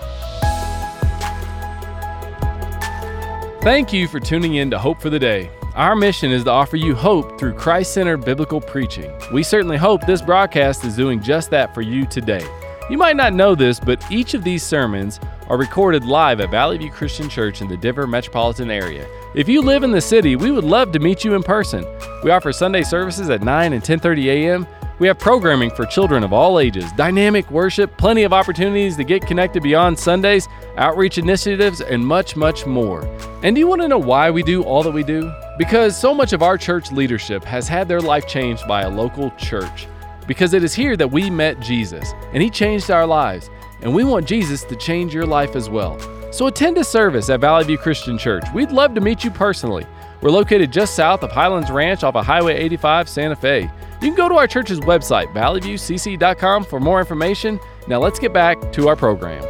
Thank 3.61 3.93
you 3.93 4.07
for 4.07 4.19
tuning 4.19 4.55
in 4.55 4.71
to 4.71 4.79
Hope 4.79 4.99
for 4.99 5.11
the 5.11 5.19
Day. 5.19 5.51
Our 5.75 5.95
mission 5.95 6.31
is 6.31 6.45
to 6.45 6.49
offer 6.49 6.77
you 6.77 6.95
hope 6.95 7.39
through 7.39 7.53
Christ 7.53 7.93
centered 7.93 8.25
biblical 8.25 8.59
preaching. 8.59 9.13
We 9.31 9.43
certainly 9.43 9.77
hope 9.77 10.05
this 10.07 10.23
broadcast 10.23 10.83
is 10.83 10.95
doing 10.95 11.21
just 11.21 11.51
that 11.51 11.75
for 11.75 11.81
you 11.81 12.07
today. 12.07 12.43
You 12.89 12.97
might 12.97 13.15
not 13.15 13.33
know 13.33 13.53
this, 13.53 13.79
but 13.79 14.03
each 14.11 14.33
of 14.33 14.43
these 14.43 14.63
sermons 14.63 15.19
are 15.47 15.57
recorded 15.57 16.03
live 16.05 16.39
at 16.39 16.49
Valley 16.49 16.79
View 16.79 16.89
Christian 16.89 17.29
Church 17.29 17.61
in 17.61 17.67
the 17.67 17.77
Denver 17.77 18.07
metropolitan 18.07 18.71
area. 18.71 19.05
If 19.35 19.47
you 19.47 19.61
live 19.61 19.83
in 19.83 19.91
the 19.91 20.01
city, 20.01 20.35
we 20.35 20.49
would 20.49 20.63
love 20.63 20.91
to 20.93 20.99
meet 20.99 21.23
you 21.23 21.35
in 21.35 21.43
person. 21.43 21.85
We 22.23 22.31
offer 22.31 22.51
Sunday 22.51 22.81
services 22.81 23.29
at 23.29 23.43
9 23.43 23.73
and 23.73 23.83
10:30 23.83 24.25
a.m. 24.29 24.67
We 24.97 25.07
have 25.07 25.19
programming 25.19 25.69
for 25.69 25.85
children 25.85 26.23
of 26.23 26.33
all 26.33 26.59
ages, 26.59 26.91
dynamic 26.93 27.49
worship, 27.51 27.95
plenty 27.95 28.23
of 28.23 28.33
opportunities 28.33 28.97
to 28.97 29.03
get 29.03 29.25
connected 29.25 29.61
beyond 29.61 29.97
Sundays, 29.97 30.47
outreach 30.75 31.19
initiatives, 31.19 31.81
and 31.81 32.03
much, 32.03 32.35
much 32.35 32.65
more. 32.65 33.05
And 33.43 33.55
do 33.55 33.59
you 33.59 33.67
want 33.67 33.81
to 33.81 33.87
know 33.87 33.99
why 33.99 34.31
we 34.31 34.41
do 34.41 34.63
all 34.63 34.81
that 34.81 34.91
we 34.91 35.03
do? 35.03 35.31
Because 35.59 35.95
so 35.95 36.15
much 36.15 36.33
of 36.33 36.41
our 36.41 36.57
church 36.57 36.91
leadership 36.91 37.43
has 37.43 37.67
had 37.67 37.87
their 37.87 38.01
life 38.01 38.27
changed 38.27 38.67
by 38.67 38.81
a 38.81 38.89
local 38.89 39.29
church. 39.37 39.87
Because 40.29 40.53
it 40.53 40.63
is 40.63 40.73
here 40.73 40.95
that 40.95 41.11
we 41.11 41.29
met 41.29 41.59
Jesus, 41.59 42.13
and 42.31 42.41
He 42.41 42.49
changed 42.49 42.89
our 42.89 43.05
lives 43.05 43.49
and 43.81 43.93
we 43.93 44.03
want 44.03 44.27
Jesus 44.27 44.63
to 44.65 44.75
change 44.75 45.13
your 45.13 45.25
life 45.25 45.55
as 45.55 45.69
well. 45.69 45.99
So 46.31 46.47
attend 46.47 46.77
a 46.77 46.83
service 46.83 47.29
at 47.29 47.39
Valley 47.39 47.65
View 47.65 47.77
Christian 47.77 48.17
Church. 48.17 48.43
We'd 48.53 48.71
love 48.71 48.93
to 48.95 49.01
meet 49.01 49.23
you 49.23 49.31
personally. 49.31 49.85
We're 50.21 50.31
located 50.31 50.71
just 50.71 50.95
south 50.95 51.23
of 51.23 51.31
Highlands 51.31 51.71
Ranch 51.71 52.03
off 52.03 52.15
of 52.15 52.25
Highway 52.25 52.55
85, 52.55 53.09
Santa 53.09 53.35
Fe. 53.35 53.61
You 53.61 54.07
can 54.07 54.15
go 54.15 54.29
to 54.29 54.35
our 54.35 54.47
church's 54.47 54.79
website, 54.81 55.33
valleyviewcc.com, 55.33 56.65
for 56.65 56.79
more 56.79 56.99
information. 56.99 57.59
Now 57.87 57.99
let's 57.99 58.19
get 58.19 58.33
back 58.33 58.71
to 58.73 58.87
our 58.89 58.95
program. 58.95 59.41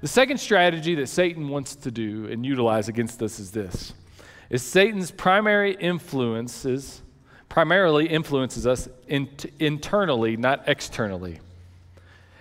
The 0.00 0.08
second 0.08 0.38
strategy 0.38 0.94
that 0.94 1.08
Satan 1.08 1.48
wants 1.48 1.76
to 1.76 1.90
do 1.90 2.26
and 2.30 2.44
utilize 2.44 2.88
against 2.88 3.22
us 3.22 3.38
is 3.38 3.50
this. 3.50 3.92
Is 4.50 4.62
Satan's 4.62 5.10
primary 5.10 5.74
influences 5.74 7.02
primarily 7.50 8.06
influences 8.06 8.66
us 8.66 8.88
in, 9.06 9.28
internally, 9.58 10.38
not 10.38 10.66
externally. 10.66 11.40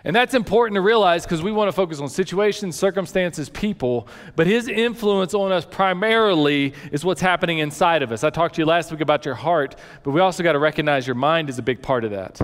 And 0.06 0.16
that's 0.16 0.34
important 0.34 0.76
to 0.76 0.82
realize 0.82 1.24
because 1.24 1.42
we 1.42 1.52
want 1.52 1.68
to 1.68 1.74
focus 1.74 2.00
on 2.00 2.08
situations, 2.08 2.78
circumstances, 2.78 3.50
people, 3.50 4.08
but 4.38 4.48
his 4.48 4.70
influence 4.70 5.34
on 5.34 5.52
us 5.52 5.66
primarily 5.66 6.74
is 6.94 7.04
what's 7.04 7.20
happening 7.20 7.58
inside 7.58 8.02
of 8.02 8.14
us. 8.14 8.24
I 8.24 8.30
talked 8.30 8.56
to 8.56 8.62
you 8.62 8.66
last 8.66 8.92
week 8.92 9.02
about 9.02 9.26
your 9.26 9.36
heart, 9.36 9.76
but 10.04 10.12
we 10.12 10.22
also 10.22 10.42
got 10.42 10.54
to 10.54 10.60
recognize 10.60 11.06
your 11.06 11.16
mind 11.16 11.50
is 11.50 11.60
a 11.60 11.64
big 11.64 11.82
part 11.82 12.06
of 12.06 12.12
that. 12.12 12.40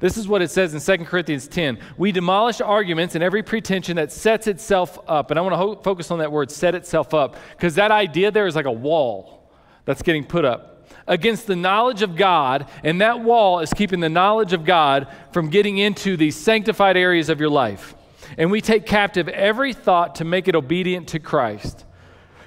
This 0.00 0.16
is 0.16 0.28
what 0.28 0.42
it 0.42 0.50
says 0.50 0.74
in 0.74 0.98
2 0.98 1.04
Corinthians 1.04 1.48
10. 1.48 1.78
We 1.96 2.12
demolish 2.12 2.60
arguments 2.60 3.14
and 3.14 3.24
every 3.24 3.42
pretension 3.42 3.96
that 3.96 4.12
sets 4.12 4.46
itself 4.46 4.98
up. 5.08 5.30
And 5.30 5.38
I 5.38 5.42
want 5.42 5.52
to 5.54 5.56
ho- 5.56 5.80
focus 5.82 6.10
on 6.10 6.18
that 6.20 6.30
word, 6.30 6.50
set 6.50 6.74
itself 6.74 7.14
up, 7.14 7.36
because 7.56 7.74
that 7.74 7.90
idea 7.90 8.30
there 8.30 8.46
is 8.46 8.54
like 8.54 8.66
a 8.66 8.72
wall 8.72 9.50
that's 9.84 10.02
getting 10.02 10.24
put 10.24 10.44
up. 10.44 10.74
against 11.06 11.46
the 11.46 11.56
knowledge 11.56 12.02
of 12.02 12.16
God, 12.16 12.68
and 12.84 13.00
that 13.00 13.20
wall 13.20 13.60
is 13.60 13.72
keeping 13.72 14.00
the 14.00 14.10
knowledge 14.10 14.52
of 14.52 14.64
God 14.64 15.08
from 15.32 15.48
getting 15.48 15.78
into 15.78 16.18
these 16.18 16.36
sanctified 16.36 16.98
areas 16.98 17.30
of 17.30 17.40
your 17.40 17.48
life. 17.48 17.94
And 18.36 18.50
we 18.50 18.60
take 18.60 18.84
captive 18.84 19.26
every 19.28 19.72
thought 19.72 20.16
to 20.16 20.24
make 20.24 20.48
it 20.48 20.54
obedient 20.54 21.08
to 21.08 21.18
Christ. 21.18 21.86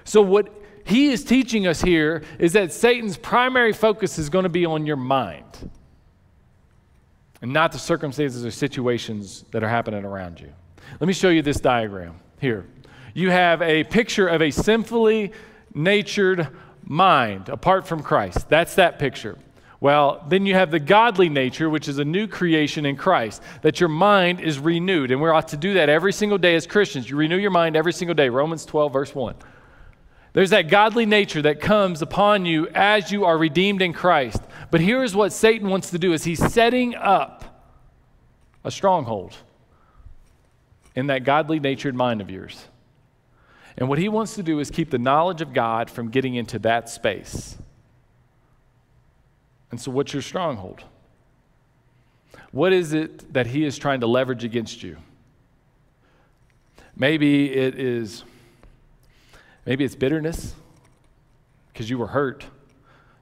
So, 0.03 0.21
what 0.21 0.53
he 0.85 1.11
is 1.11 1.23
teaching 1.23 1.65
us 1.67 1.81
here 1.81 2.23
is 2.37 2.53
that 2.53 2.71
Satan's 2.71 3.17
primary 3.17 3.73
focus 3.73 4.19
is 4.19 4.29
going 4.29 4.43
to 4.43 4.49
be 4.49 4.65
on 4.65 4.85
your 4.85 4.95
mind 4.95 5.50
and 7.41 7.51
not 7.51 7.71
the 7.71 7.79
circumstances 7.79 8.45
or 8.45 8.51
situations 8.51 9.45
that 9.51 9.63
are 9.63 9.69
happening 9.69 10.05
around 10.05 10.39
you. 10.39 10.51
Let 10.99 11.07
me 11.07 11.13
show 11.13 11.29
you 11.29 11.41
this 11.41 11.59
diagram 11.59 12.19
here. 12.39 12.65
You 13.13 13.29
have 13.31 13.61
a 13.61 13.83
picture 13.83 14.27
of 14.27 14.41
a 14.41 14.51
sinfully 14.51 15.31
natured 15.73 16.47
mind 16.83 17.49
apart 17.49 17.87
from 17.87 18.03
Christ. 18.03 18.49
That's 18.49 18.75
that 18.75 18.99
picture. 18.99 19.37
Well, 19.79 20.23
then 20.29 20.45
you 20.45 20.53
have 20.53 20.69
the 20.69 20.79
godly 20.79 21.27
nature, 21.27 21.67
which 21.67 21.87
is 21.87 21.97
a 21.97 22.05
new 22.05 22.27
creation 22.27 22.85
in 22.85 22.95
Christ, 22.95 23.41
that 23.63 23.79
your 23.79 23.89
mind 23.89 24.39
is 24.39 24.59
renewed. 24.59 25.09
And 25.09 25.19
we 25.19 25.27
ought 25.29 25.47
to 25.49 25.57
do 25.57 25.73
that 25.73 25.89
every 25.89 26.13
single 26.13 26.37
day 26.37 26.53
as 26.53 26.67
Christians. 26.67 27.09
You 27.09 27.17
renew 27.17 27.37
your 27.37 27.51
mind 27.51 27.75
every 27.75 27.91
single 27.91 28.13
day. 28.13 28.29
Romans 28.29 28.63
12, 28.63 28.93
verse 28.93 29.15
1. 29.15 29.35
There's 30.33 30.51
that 30.51 30.69
godly 30.69 31.07
nature 31.07 31.41
that 31.41 31.59
comes 31.59 32.01
upon 32.03 32.45
you 32.45 32.67
as 32.69 33.11
you 33.11 33.25
are 33.25 33.37
redeemed 33.37 33.81
in 33.81 33.91
Christ. 33.91 34.41
But 34.71 34.79
here's 34.79 35.13
what 35.13 35.33
Satan 35.33 35.69
wants 35.69 35.91
to 35.91 35.99
do 35.99 36.13
is 36.13 36.23
he's 36.23 36.43
setting 36.51 36.95
up 36.95 37.67
a 38.63 38.71
stronghold 38.71 39.35
in 40.95 41.07
that 41.07 41.25
godly 41.25 41.59
natured 41.59 41.93
mind 41.93 42.21
of 42.21 42.31
yours. 42.31 42.67
And 43.77 43.89
what 43.89 43.99
he 43.99 44.09
wants 44.09 44.35
to 44.35 44.43
do 44.43 44.59
is 44.59 44.71
keep 44.71 44.89
the 44.89 44.97
knowledge 44.97 45.41
of 45.41 45.53
God 45.53 45.89
from 45.89 46.09
getting 46.09 46.35
into 46.35 46.57
that 46.59 46.89
space. 46.89 47.57
And 49.71 49.79
so, 49.79 49.91
what's 49.91 50.13
your 50.13 50.21
stronghold? 50.21 50.83
What 52.51 52.73
is 52.73 52.93
it 52.93 53.33
that 53.33 53.47
he 53.47 53.63
is 53.63 53.77
trying 53.77 54.01
to 54.01 54.07
leverage 54.07 54.43
against 54.43 54.83
you? 54.83 54.97
Maybe 56.95 57.51
it 57.51 57.79
is 57.79 58.23
maybe 59.65 59.85
it's 59.85 59.95
bitterness 59.95 60.53
because 61.71 61.89
you 61.89 61.97
were 61.97 62.07
hurt. 62.07 62.45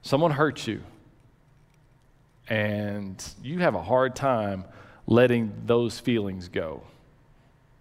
Someone 0.01 0.31
hurt 0.31 0.67
you. 0.67 0.81
And 2.49 3.23
you 3.41 3.59
have 3.59 3.75
a 3.75 3.81
hard 3.81 4.15
time 4.15 4.65
letting 5.07 5.53
those 5.65 5.99
feelings 5.99 6.49
go. 6.49 6.83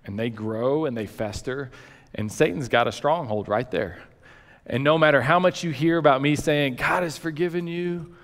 And 0.04 0.18
they 0.18 0.30
grow 0.30 0.84
and 0.84 0.96
they 0.96 1.06
fester 1.06 1.70
and 2.14 2.30
Satan's 2.30 2.68
got 2.68 2.88
a 2.88 2.92
stronghold 2.92 3.48
right 3.48 3.70
there. 3.70 3.98
And 4.66 4.84
no 4.84 4.98
matter 4.98 5.20
how 5.20 5.38
much 5.38 5.64
you 5.64 5.70
hear 5.70 5.98
about 5.98 6.20
me 6.20 6.36
saying, 6.36 6.74
God 6.74 7.02
has 7.02 7.16
forgiven 7.16 7.66
you, 7.66 8.14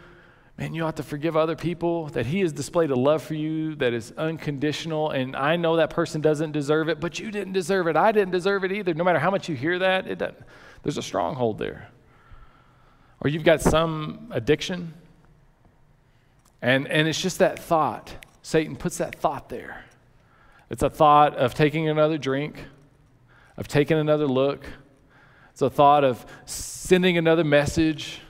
man, 0.58 0.74
you 0.74 0.84
ought 0.84 0.96
to 0.96 1.02
forgive 1.02 1.36
other 1.36 1.56
people, 1.56 2.06
that 2.08 2.26
He 2.26 2.40
has 2.40 2.52
displayed 2.52 2.90
a 2.90 2.96
love 2.96 3.22
for 3.22 3.34
you 3.34 3.74
that 3.76 3.92
is 3.92 4.12
unconditional. 4.16 5.10
And 5.10 5.34
I 5.34 5.56
know 5.56 5.76
that 5.76 5.90
person 5.90 6.20
doesn't 6.20 6.52
deserve 6.52 6.88
it, 6.88 7.00
but 7.00 7.18
you 7.18 7.30
didn't 7.30 7.54
deserve 7.54 7.86
it. 7.86 7.96
I 7.96 8.12
didn't 8.12 8.32
deserve 8.32 8.64
it 8.64 8.72
either. 8.72 8.94
No 8.94 9.04
matter 9.04 9.18
how 9.18 9.30
much 9.30 9.48
you 9.48 9.56
hear 9.56 9.78
that, 9.78 10.06
it 10.06 10.18
doesn't, 10.18 10.38
there's 10.82 10.98
a 10.98 11.02
stronghold 11.02 11.58
there. 11.58 11.88
Or 13.20 13.28
you've 13.28 13.44
got 13.44 13.62
some 13.62 14.28
addiction, 14.32 14.92
and, 16.64 16.88
and 16.88 17.06
it's 17.06 17.20
just 17.20 17.38
that 17.38 17.58
thought. 17.58 18.12
Satan 18.42 18.74
puts 18.74 18.98
that 18.98 19.14
thought 19.16 19.48
there. 19.48 19.84
It's 20.70 20.82
a 20.82 20.90
thought 20.90 21.36
of 21.36 21.54
taking 21.54 21.88
another 21.88 22.18
drink 22.18 22.56
of 23.56 23.68
taking 23.68 23.98
another 23.98 24.26
look. 24.26 24.66
It's 25.52 25.62
a 25.62 25.70
thought 25.70 26.04
of 26.04 26.24
sending 26.46 27.16
another 27.18 27.44
message, 27.44 28.20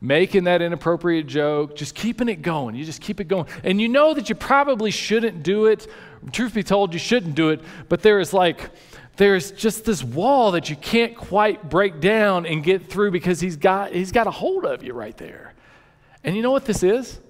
making 0.00 0.44
that 0.44 0.62
inappropriate 0.62 1.26
joke, 1.26 1.76
just 1.76 1.94
keeping 1.94 2.28
it 2.28 2.42
going. 2.42 2.74
You 2.74 2.84
just 2.84 3.00
keep 3.00 3.20
it 3.20 3.28
going. 3.28 3.46
And 3.62 3.80
you 3.80 3.88
know 3.88 4.14
that 4.14 4.28
you 4.28 4.34
probably 4.34 4.90
shouldn't 4.90 5.42
do 5.42 5.66
it. 5.66 5.86
Truth 6.32 6.54
be 6.54 6.62
told, 6.62 6.92
you 6.92 6.98
shouldn't 6.98 7.34
do 7.34 7.50
it, 7.50 7.60
but 7.88 8.02
there 8.02 8.18
is 8.18 8.32
like, 8.32 8.70
there's 9.16 9.52
just 9.52 9.84
this 9.84 10.02
wall 10.02 10.52
that 10.52 10.68
you 10.70 10.76
can't 10.76 11.16
quite 11.16 11.68
break 11.68 12.00
down 12.00 12.46
and 12.46 12.64
get 12.64 12.88
through 12.88 13.10
because 13.10 13.40
he's 13.40 13.56
got, 13.56 13.92
he's 13.92 14.10
got 14.10 14.26
a 14.26 14.30
hold 14.30 14.64
of 14.64 14.82
you 14.82 14.94
right 14.94 15.16
there. 15.16 15.54
And 16.24 16.34
you 16.34 16.42
know 16.42 16.50
what 16.50 16.64
this 16.64 16.82
is? 16.82 17.20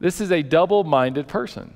This 0.00 0.20
is 0.20 0.32
a 0.32 0.42
double 0.42 0.82
minded 0.82 1.28
person. 1.28 1.74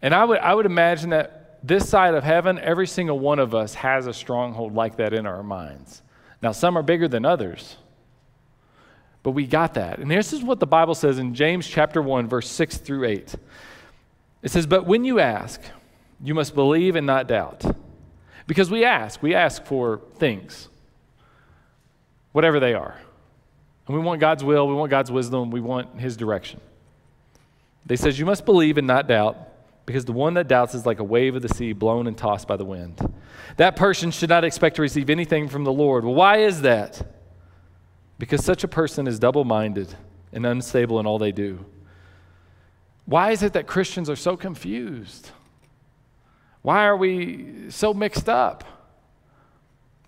And 0.00 0.14
I 0.14 0.24
would, 0.24 0.38
I 0.38 0.54
would 0.54 0.66
imagine 0.66 1.10
that 1.10 1.58
this 1.66 1.88
side 1.88 2.14
of 2.14 2.22
heaven, 2.22 2.58
every 2.60 2.86
single 2.86 3.18
one 3.18 3.40
of 3.40 3.54
us 3.54 3.74
has 3.74 4.06
a 4.06 4.14
stronghold 4.14 4.74
like 4.74 4.96
that 4.96 5.12
in 5.12 5.26
our 5.26 5.42
minds. 5.42 6.02
Now, 6.40 6.52
some 6.52 6.78
are 6.78 6.82
bigger 6.82 7.08
than 7.08 7.24
others, 7.24 7.76
but 9.24 9.32
we 9.32 9.46
got 9.46 9.74
that. 9.74 9.98
And 9.98 10.08
this 10.08 10.32
is 10.32 10.42
what 10.42 10.60
the 10.60 10.66
Bible 10.66 10.94
says 10.94 11.18
in 11.18 11.34
James 11.34 11.66
chapter 11.66 12.00
1, 12.00 12.28
verse 12.28 12.48
6 12.48 12.78
through 12.78 13.04
8. 13.04 13.34
It 14.42 14.50
says, 14.50 14.66
But 14.66 14.86
when 14.86 15.04
you 15.04 15.18
ask, 15.18 15.60
you 16.22 16.34
must 16.34 16.54
believe 16.54 16.94
and 16.94 17.06
not 17.06 17.26
doubt. 17.26 17.64
Because 18.46 18.70
we 18.70 18.84
ask, 18.84 19.20
we 19.22 19.34
ask 19.34 19.64
for 19.64 20.02
things, 20.18 20.68
whatever 22.30 22.60
they 22.60 22.74
are. 22.74 22.96
And 23.86 23.96
we 23.96 24.02
want 24.02 24.20
God's 24.20 24.42
will, 24.42 24.66
we 24.66 24.74
want 24.74 24.90
God's 24.90 25.10
wisdom, 25.10 25.50
we 25.50 25.60
want 25.60 26.00
His 26.00 26.16
direction. 26.16 26.60
They 27.84 27.96
says, 27.96 28.18
You 28.18 28.26
must 28.26 28.44
believe 28.44 28.78
and 28.78 28.86
not 28.86 29.06
doubt 29.06 29.36
because 29.86 30.04
the 30.04 30.12
one 30.12 30.34
that 30.34 30.48
doubts 30.48 30.74
is 30.74 30.84
like 30.84 30.98
a 30.98 31.04
wave 31.04 31.36
of 31.36 31.42
the 31.42 31.48
sea 31.48 31.72
blown 31.72 32.08
and 32.08 32.18
tossed 32.18 32.48
by 32.48 32.56
the 32.56 32.64
wind. 32.64 33.00
That 33.56 33.76
person 33.76 34.10
should 34.10 34.28
not 34.28 34.44
expect 34.44 34.76
to 34.76 34.82
receive 34.82 35.08
anything 35.08 35.48
from 35.48 35.64
the 35.64 35.72
Lord. 35.72 36.04
Well, 36.04 36.14
why 36.14 36.38
is 36.38 36.62
that? 36.62 37.00
Because 38.18 38.44
such 38.44 38.64
a 38.64 38.68
person 38.68 39.06
is 39.06 39.18
double 39.18 39.44
minded 39.44 39.94
and 40.32 40.44
unstable 40.44 40.98
in 40.98 41.06
all 41.06 41.18
they 41.18 41.32
do. 41.32 41.64
Why 43.04 43.30
is 43.30 43.44
it 43.44 43.52
that 43.52 43.68
Christians 43.68 44.10
are 44.10 44.16
so 44.16 44.36
confused? 44.36 45.30
Why 46.62 46.84
are 46.86 46.96
we 46.96 47.70
so 47.70 47.94
mixed 47.94 48.28
up? 48.28 48.64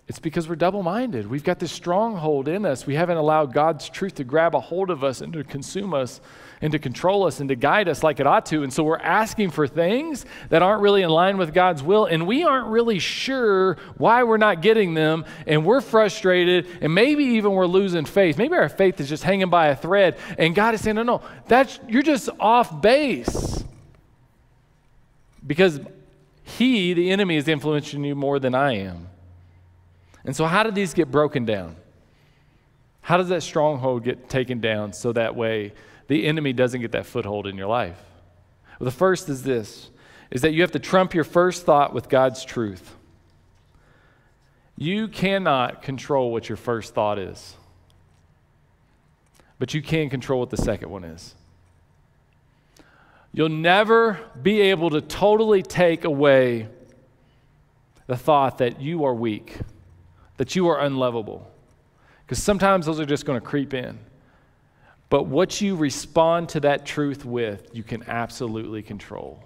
It's 0.08 0.18
because 0.18 0.48
we're 0.48 0.56
double 0.56 0.82
minded. 0.82 1.28
We've 1.28 1.44
got 1.44 1.58
this 1.58 1.70
stronghold 1.70 2.48
in 2.48 2.64
us. 2.64 2.86
We 2.86 2.94
haven't 2.94 3.18
allowed 3.18 3.52
God's 3.52 3.90
truth 3.90 4.14
to 4.14 4.24
grab 4.24 4.54
a 4.54 4.60
hold 4.60 4.88
of 4.88 5.04
us 5.04 5.20
and 5.20 5.34
to 5.34 5.44
consume 5.44 5.92
us 5.92 6.22
and 6.62 6.72
to 6.72 6.78
control 6.78 7.26
us 7.26 7.40
and 7.40 7.48
to 7.50 7.54
guide 7.54 7.88
us 7.88 8.02
like 8.02 8.18
it 8.18 8.26
ought 8.26 8.46
to. 8.46 8.62
And 8.62 8.72
so 8.72 8.82
we're 8.84 8.96
asking 8.96 9.50
for 9.50 9.68
things 9.68 10.24
that 10.48 10.62
aren't 10.62 10.80
really 10.80 11.02
in 11.02 11.10
line 11.10 11.36
with 11.36 11.52
God's 11.52 11.82
will, 11.82 12.06
and 12.06 12.26
we 12.26 12.42
aren't 12.42 12.68
really 12.68 12.98
sure 12.98 13.76
why 13.98 14.22
we're 14.22 14.38
not 14.38 14.62
getting 14.62 14.94
them, 14.94 15.26
and 15.46 15.66
we're 15.66 15.82
frustrated, 15.82 16.66
and 16.80 16.94
maybe 16.94 17.24
even 17.24 17.52
we're 17.52 17.66
losing 17.66 18.06
faith. 18.06 18.38
Maybe 18.38 18.56
our 18.56 18.70
faith 18.70 18.98
is 19.02 19.10
just 19.10 19.24
hanging 19.24 19.50
by 19.50 19.66
a 19.68 19.76
thread, 19.76 20.16
and 20.38 20.54
God 20.54 20.72
is 20.72 20.80
saying, 20.80 20.96
No, 20.96 21.02
no, 21.02 21.22
that's 21.48 21.78
you're 21.86 22.02
just 22.02 22.30
off 22.40 22.80
base. 22.80 23.62
Because 25.46 25.80
he, 26.44 26.94
the 26.94 27.10
enemy, 27.10 27.36
is 27.36 27.46
influencing 27.46 28.02
you 28.04 28.14
more 28.14 28.38
than 28.38 28.54
I 28.54 28.72
am. 28.78 29.07
And 30.28 30.36
so, 30.36 30.44
how 30.44 30.62
do 30.62 30.70
these 30.70 30.92
get 30.92 31.10
broken 31.10 31.46
down? 31.46 31.74
How 33.00 33.16
does 33.16 33.30
that 33.30 33.42
stronghold 33.42 34.04
get 34.04 34.28
taken 34.28 34.60
down 34.60 34.92
so 34.92 35.10
that 35.14 35.34
way 35.34 35.72
the 36.06 36.26
enemy 36.26 36.52
doesn't 36.52 36.82
get 36.82 36.92
that 36.92 37.06
foothold 37.06 37.46
in 37.46 37.56
your 37.56 37.66
life? 37.66 37.98
Well, 38.78 38.84
the 38.84 38.90
first 38.90 39.30
is 39.30 39.42
this 39.42 39.88
is 40.30 40.42
that 40.42 40.52
you 40.52 40.60
have 40.60 40.72
to 40.72 40.78
trump 40.78 41.14
your 41.14 41.24
first 41.24 41.64
thought 41.64 41.94
with 41.94 42.10
God's 42.10 42.44
truth. 42.44 42.94
You 44.76 45.08
cannot 45.08 45.80
control 45.80 46.30
what 46.30 46.46
your 46.46 46.56
first 46.56 46.92
thought 46.92 47.18
is, 47.18 47.56
but 49.58 49.72
you 49.72 49.80
can 49.80 50.10
control 50.10 50.40
what 50.40 50.50
the 50.50 50.58
second 50.58 50.90
one 50.90 51.04
is. 51.04 51.34
You'll 53.32 53.48
never 53.48 54.20
be 54.42 54.60
able 54.60 54.90
to 54.90 55.00
totally 55.00 55.62
take 55.62 56.04
away 56.04 56.68
the 58.06 58.16
thought 58.18 58.58
that 58.58 58.82
you 58.82 59.06
are 59.06 59.14
weak 59.14 59.56
that 60.38 60.56
you 60.56 60.68
are 60.68 60.80
unlovable. 60.80 61.48
Because 62.24 62.42
sometimes 62.42 62.86
those 62.86 62.98
are 62.98 63.06
just 63.06 63.26
going 63.26 63.38
to 63.38 63.46
creep 63.46 63.74
in. 63.74 63.98
But 65.10 65.26
what 65.26 65.60
you 65.60 65.76
respond 65.76 66.50
to 66.50 66.60
that 66.60 66.84
truth 66.84 67.24
with, 67.24 67.70
you 67.72 67.82
can 67.82 68.04
absolutely 68.08 68.82
control. 68.82 69.42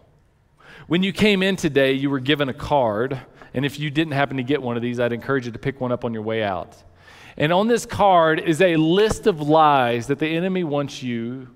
When 0.87 1.02
you 1.02 1.12
came 1.12 1.42
in 1.42 1.56
today, 1.56 1.92
you 1.92 2.11
were 2.11 2.20
given 2.20 2.49
a 2.49 2.54
card. 2.54 3.20
And 3.54 3.64
if 3.64 3.78
you 3.78 3.90
didn't 3.90 4.14
happen 4.14 4.37
to 4.38 4.42
get 4.42 4.61
one 4.62 4.76
of 4.76 4.82
these, 4.82 4.99
I'd 4.99 5.12
encourage 5.12 5.46
you 5.46 5.52
to 5.52 5.58
pick 5.58 5.80
one 5.80 5.92
up 5.92 6.04
on 6.04 6.12
your 6.12 6.22
way 6.22 6.42
out. 6.42 6.76
And 7.37 7.52
on 7.52 7.68
this 7.68 7.87
card 7.87 8.40
is 8.40 8.61
a 8.61 8.76
list 8.76 9.26
of 9.26 9.40
lies 9.40 10.08
that 10.08 10.18
the 10.18 10.28
enemy 10.28 10.64
wants 10.64 11.02
you 11.02 11.49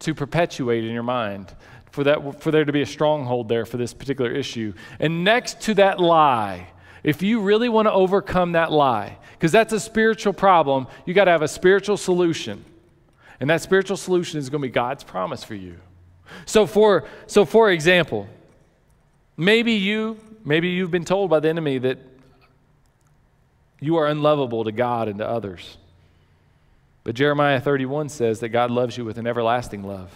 to 0.00 0.14
perpetuate 0.14 0.84
in 0.84 0.92
your 0.92 1.02
mind 1.02 1.54
for, 1.90 2.04
that, 2.04 2.42
for 2.42 2.50
there 2.50 2.64
to 2.64 2.72
be 2.72 2.82
a 2.82 2.86
stronghold 2.86 3.48
there 3.48 3.64
for 3.64 3.76
this 3.76 3.94
particular 3.94 4.30
issue. 4.30 4.74
And 5.00 5.24
next 5.24 5.62
to 5.62 5.74
that 5.74 5.98
lie 5.98 6.68
if 7.04 7.22
you 7.22 7.40
really 7.40 7.68
want 7.68 7.86
to 7.86 7.92
overcome 7.92 8.52
that 8.52 8.72
lie, 8.72 9.18
because 9.34 9.52
that's 9.52 9.74
a 9.74 9.78
spiritual 9.78 10.32
problem, 10.32 10.88
you 11.04 11.12
got 11.12 11.26
to 11.26 11.30
have 11.30 11.42
a 11.42 11.48
spiritual 11.48 11.98
solution. 11.98 12.64
And 13.38 13.50
that 13.50 13.60
spiritual 13.60 13.98
solution 13.98 14.38
is 14.38 14.48
going 14.48 14.62
to 14.62 14.68
be 14.68 14.72
God's 14.72 15.04
promise 15.04 15.44
for 15.44 15.54
you. 15.54 15.76
So 16.46 16.66
for 16.66 17.04
so 17.26 17.44
for 17.44 17.70
example, 17.70 18.26
maybe 19.36 19.72
you 19.72 20.18
maybe 20.44 20.70
you've 20.70 20.90
been 20.90 21.04
told 21.04 21.28
by 21.28 21.40
the 21.40 21.48
enemy 21.50 21.76
that 21.78 21.98
you 23.80 23.96
are 23.96 24.06
unlovable 24.06 24.64
to 24.64 24.72
God 24.72 25.08
and 25.08 25.18
to 25.18 25.28
others. 25.28 25.76
But 27.02 27.14
Jeremiah 27.14 27.60
31 27.60 28.08
says 28.08 28.40
that 28.40 28.48
God 28.48 28.70
loves 28.70 28.96
you 28.96 29.04
with 29.04 29.18
an 29.18 29.26
everlasting 29.26 29.82
love. 29.84 30.10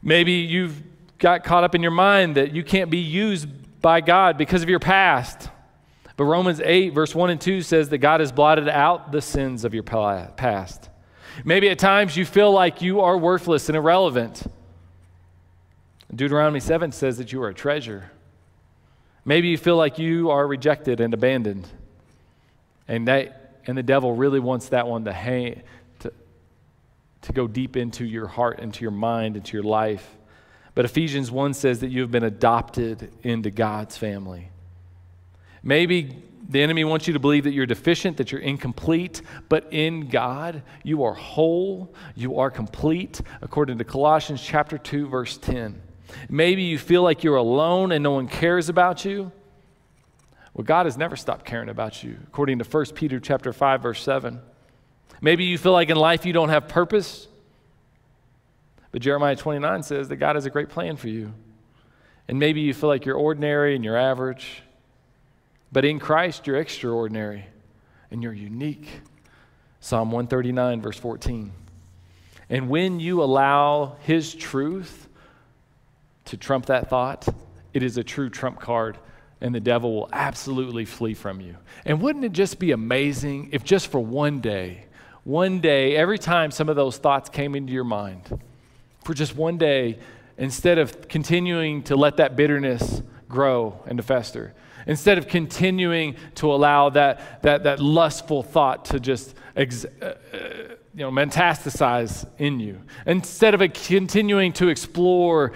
Maybe 0.00 0.32
you've 0.32 0.80
got 1.18 1.42
caught 1.42 1.64
up 1.64 1.74
in 1.74 1.82
your 1.82 1.90
mind 1.90 2.36
that 2.36 2.54
you 2.54 2.62
can't 2.62 2.88
be 2.88 2.98
used 2.98 3.48
by 3.80 4.00
God 4.00 4.38
because 4.38 4.62
of 4.62 4.68
your 4.68 4.78
past. 4.78 5.50
But 6.16 6.24
Romans 6.24 6.60
8, 6.60 6.90
verse 6.90 7.14
1 7.14 7.30
and 7.30 7.40
2 7.40 7.62
says 7.62 7.90
that 7.90 7.98
God 7.98 8.20
has 8.20 8.32
blotted 8.32 8.68
out 8.68 9.12
the 9.12 9.22
sins 9.22 9.64
of 9.64 9.72
your 9.72 9.84
past. 9.84 10.90
Maybe 11.44 11.68
at 11.68 11.78
times 11.78 12.16
you 12.16 12.24
feel 12.24 12.50
like 12.50 12.82
you 12.82 13.00
are 13.00 13.16
worthless 13.16 13.68
and 13.68 13.76
irrelevant. 13.76 14.42
Deuteronomy 16.12 16.58
7 16.58 16.90
says 16.90 17.18
that 17.18 17.32
you 17.32 17.40
are 17.42 17.50
a 17.50 17.54
treasure. 17.54 18.10
Maybe 19.24 19.48
you 19.48 19.58
feel 19.58 19.76
like 19.76 19.98
you 19.98 20.30
are 20.30 20.46
rejected 20.46 21.00
and 21.00 21.14
abandoned. 21.14 21.68
And, 22.88 23.06
that, 23.06 23.60
and 23.66 23.78
the 23.78 23.82
devil 23.82 24.16
really 24.16 24.40
wants 24.40 24.70
that 24.70 24.88
one 24.88 25.04
to, 25.04 25.12
hang, 25.12 25.62
to, 26.00 26.12
to 27.22 27.32
go 27.32 27.46
deep 27.46 27.76
into 27.76 28.04
your 28.04 28.26
heart, 28.26 28.58
into 28.58 28.82
your 28.82 28.90
mind, 28.90 29.36
into 29.36 29.56
your 29.56 29.62
life. 29.62 30.17
But 30.78 30.84
Ephesians 30.84 31.28
1 31.28 31.54
says 31.54 31.80
that 31.80 31.88
you 31.88 32.02
have 32.02 32.12
been 32.12 32.22
adopted 32.22 33.10
into 33.24 33.50
God's 33.50 33.96
family. 33.96 34.50
Maybe 35.60 36.22
the 36.48 36.62
enemy 36.62 36.84
wants 36.84 37.08
you 37.08 37.14
to 37.14 37.18
believe 37.18 37.42
that 37.42 37.50
you're 37.50 37.66
deficient, 37.66 38.16
that 38.18 38.30
you're 38.30 38.40
incomplete, 38.40 39.22
but 39.48 39.66
in 39.72 40.06
God, 40.08 40.62
you 40.84 41.02
are 41.02 41.14
whole, 41.14 41.92
you 42.14 42.38
are 42.38 42.48
complete, 42.48 43.20
according 43.42 43.78
to 43.78 43.84
Colossians 43.84 44.40
chapter 44.40 44.78
2 44.78 45.08
verse 45.08 45.36
10. 45.38 45.82
Maybe 46.28 46.62
you 46.62 46.78
feel 46.78 47.02
like 47.02 47.24
you're 47.24 47.34
alone 47.34 47.90
and 47.90 48.04
no 48.04 48.12
one 48.12 48.28
cares 48.28 48.68
about 48.68 49.04
you. 49.04 49.32
Well, 50.54 50.64
God 50.64 50.86
has 50.86 50.96
never 50.96 51.16
stopped 51.16 51.44
caring 51.44 51.70
about 51.70 52.04
you, 52.04 52.18
according 52.28 52.60
to 52.60 52.64
1 52.64 52.84
Peter 52.94 53.18
chapter 53.18 53.52
5 53.52 53.82
verse 53.82 54.00
7. 54.00 54.40
Maybe 55.20 55.42
you 55.42 55.58
feel 55.58 55.72
like 55.72 55.90
in 55.90 55.96
life 55.96 56.24
you 56.24 56.32
don't 56.32 56.50
have 56.50 56.68
purpose. 56.68 57.26
But 58.90 59.02
Jeremiah 59.02 59.36
29 59.36 59.82
says 59.82 60.08
that 60.08 60.16
God 60.16 60.36
has 60.36 60.46
a 60.46 60.50
great 60.50 60.68
plan 60.68 60.96
for 60.96 61.08
you. 61.08 61.32
And 62.26 62.38
maybe 62.38 62.60
you 62.60 62.74
feel 62.74 62.88
like 62.88 63.06
you're 63.06 63.16
ordinary 63.16 63.74
and 63.74 63.84
you're 63.84 63.96
average. 63.96 64.62
But 65.72 65.84
in 65.84 65.98
Christ, 65.98 66.46
you're 66.46 66.56
extraordinary 66.56 67.46
and 68.10 68.22
you're 68.22 68.32
unique. 68.32 68.88
Psalm 69.80 70.10
139, 70.10 70.80
verse 70.80 70.98
14. 70.98 71.52
And 72.50 72.68
when 72.68 73.00
you 73.00 73.22
allow 73.22 73.96
His 74.00 74.34
truth 74.34 75.08
to 76.26 76.36
trump 76.36 76.66
that 76.66 76.88
thought, 76.88 77.28
it 77.74 77.82
is 77.82 77.98
a 77.98 78.04
true 78.04 78.30
trump 78.30 78.58
card, 78.60 78.98
and 79.40 79.54
the 79.54 79.60
devil 79.60 79.94
will 79.94 80.08
absolutely 80.12 80.84
flee 80.84 81.14
from 81.14 81.40
you. 81.40 81.56
And 81.84 82.00
wouldn't 82.00 82.24
it 82.24 82.32
just 82.32 82.58
be 82.58 82.72
amazing 82.72 83.50
if 83.52 83.62
just 83.62 83.88
for 83.88 84.00
one 84.00 84.40
day, 84.40 84.86
one 85.24 85.60
day, 85.60 85.94
every 85.94 86.18
time 86.18 86.50
some 86.50 86.68
of 86.68 86.76
those 86.76 86.96
thoughts 86.96 87.28
came 87.28 87.54
into 87.54 87.72
your 87.72 87.84
mind, 87.84 88.40
for 89.08 89.14
just 89.14 89.34
one 89.34 89.56
day, 89.56 89.98
instead 90.36 90.76
of 90.76 91.08
continuing 91.08 91.82
to 91.84 91.96
let 91.96 92.18
that 92.18 92.36
bitterness 92.36 93.00
grow 93.26 93.82
and 93.86 93.96
to 93.96 94.02
fester, 94.02 94.52
Instead 94.86 95.16
of 95.16 95.28
continuing 95.28 96.16
to 96.34 96.52
allow 96.52 96.90
that, 96.90 97.42
that, 97.42 97.64
that 97.64 97.80
lustful 97.80 98.42
thought 98.42 98.84
to 98.86 99.00
just 99.00 99.34
ex, 99.56 99.84
uh, 99.84 100.04
uh, 100.04 100.38
you 100.94 101.00
know, 101.00 101.10
metastasize 101.10 102.26
in 102.38 102.60
you. 102.60 102.80
Instead 103.06 103.54
of 103.54 103.72
continuing 103.72 104.52
to 104.54 104.68
explore 104.68 105.52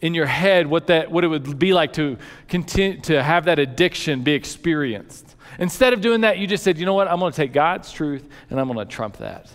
in 0.00 0.14
your 0.14 0.26
head 0.26 0.66
what, 0.66 0.88
that, 0.88 1.10
what 1.10 1.22
it 1.22 1.28
would 1.28 1.58
be 1.58 1.72
like 1.72 1.92
to, 1.92 2.18
continue, 2.48 3.00
to 3.00 3.22
have 3.22 3.44
that 3.44 3.58
addiction 3.58 4.22
be 4.22 4.32
experienced. 4.32 5.36
Instead 5.60 5.92
of 5.92 6.00
doing 6.00 6.22
that, 6.22 6.38
you 6.38 6.46
just 6.46 6.64
said, 6.64 6.78
you 6.78 6.86
know 6.86 6.94
what, 6.94 7.08
I'm 7.08 7.20
going 7.20 7.32
to 7.32 7.36
take 7.36 7.52
God's 7.52 7.92
truth 7.92 8.28
and 8.50 8.60
I'm 8.60 8.66
going 8.66 8.78
to 8.78 8.84
trump 8.84 9.18
that. 9.18 9.50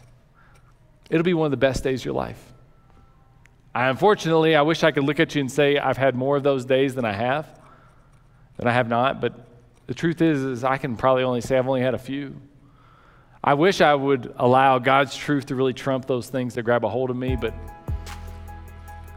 It'll 1.10 1.24
be 1.24 1.34
one 1.34 1.46
of 1.46 1.52
the 1.52 1.58
best 1.58 1.84
days 1.84 2.02
of 2.02 2.06
your 2.06 2.16
life. 2.16 2.53
I, 3.76 3.90
unfortunately, 3.90 4.56
I 4.56 4.62
wish 4.62 4.84
I 4.84 4.92
could 4.92 5.04
look 5.04 5.20
at 5.20 5.34
you 5.34 5.42
and 5.42 5.52
say 5.52 5.78
I've 5.78 5.98
had 5.98 6.16
more 6.16 6.38
of 6.38 6.44
those 6.44 6.66
days 6.66 6.94
than 6.96 7.06
I 7.06 7.14
have 7.14 7.48
that 8.58 8.68
I 8.68 8.72
have 8.72 8.88
not, 8.88 9.20
but 9.20 9.34
the 9.88 9.94
truth 9.94 10.22
is, 10.22 10.44
is 10.44 10.64
I 10.64 10.78
can 10.78 10.96
probably 10.96 11.24
only 11.24 11.42
say 11.42 11.58
I've 11.58 11.68
only 11.68 11.82
had 11.82 11.96
a 11.96 12.00
few. 12.00 12.36
I 13.44 13.56
wish 13.56 13.82
I 13.82 13.94
would 13.94 14.34
allow 14.38 14.80
God's 14.80 15.16
truth 15.16 15.48
to 15.48 15.56
really 15.56 15.74
trump 15.74 16.06
those 16.06 16.30
things 16.30 16.54
that 16.54 16.64
grab 16.64 16.86
a 16.86 16.90
hold 16.90 17.10
of 17.10 17.18
me, 17.18 17.36
but 17.36 17.54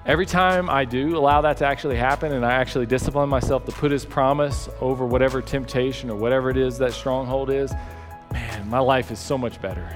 every 0.07 0.27
time 0.27 0.71
I 0.71 0.85
do 0.85 1.17
allow 1.17 1.43
that 1.43 1.59
to 1.59 1.67
actually 1.67 1.97
happen 1.97 2.33
and 2.33 2.45
I 2.45 2.55
actually 2.55 2.87
discipline 2.87 3.29
myself 3.29 3.67
to 3.67 3.73
put 3.73 3.93
His 3.93 4.05
promise 4.05 4.69
over 4.81 5.07
whatever 5.07 5.43
temptation 5.43 6.11
or 6.11 6.17
whatever 6.17 6.51
it 6.51 6.57
is 6.57 6.79
that 6.79 6.93
stronghold 6.93 7.51
is, 7.51 7.73
man, 8.33 8.69
my 8.69 8.81
life 8.81 9.11
is 9.11 9.19
so 9.19 9.37
much 9.37 9.61
better. 9.61 9.89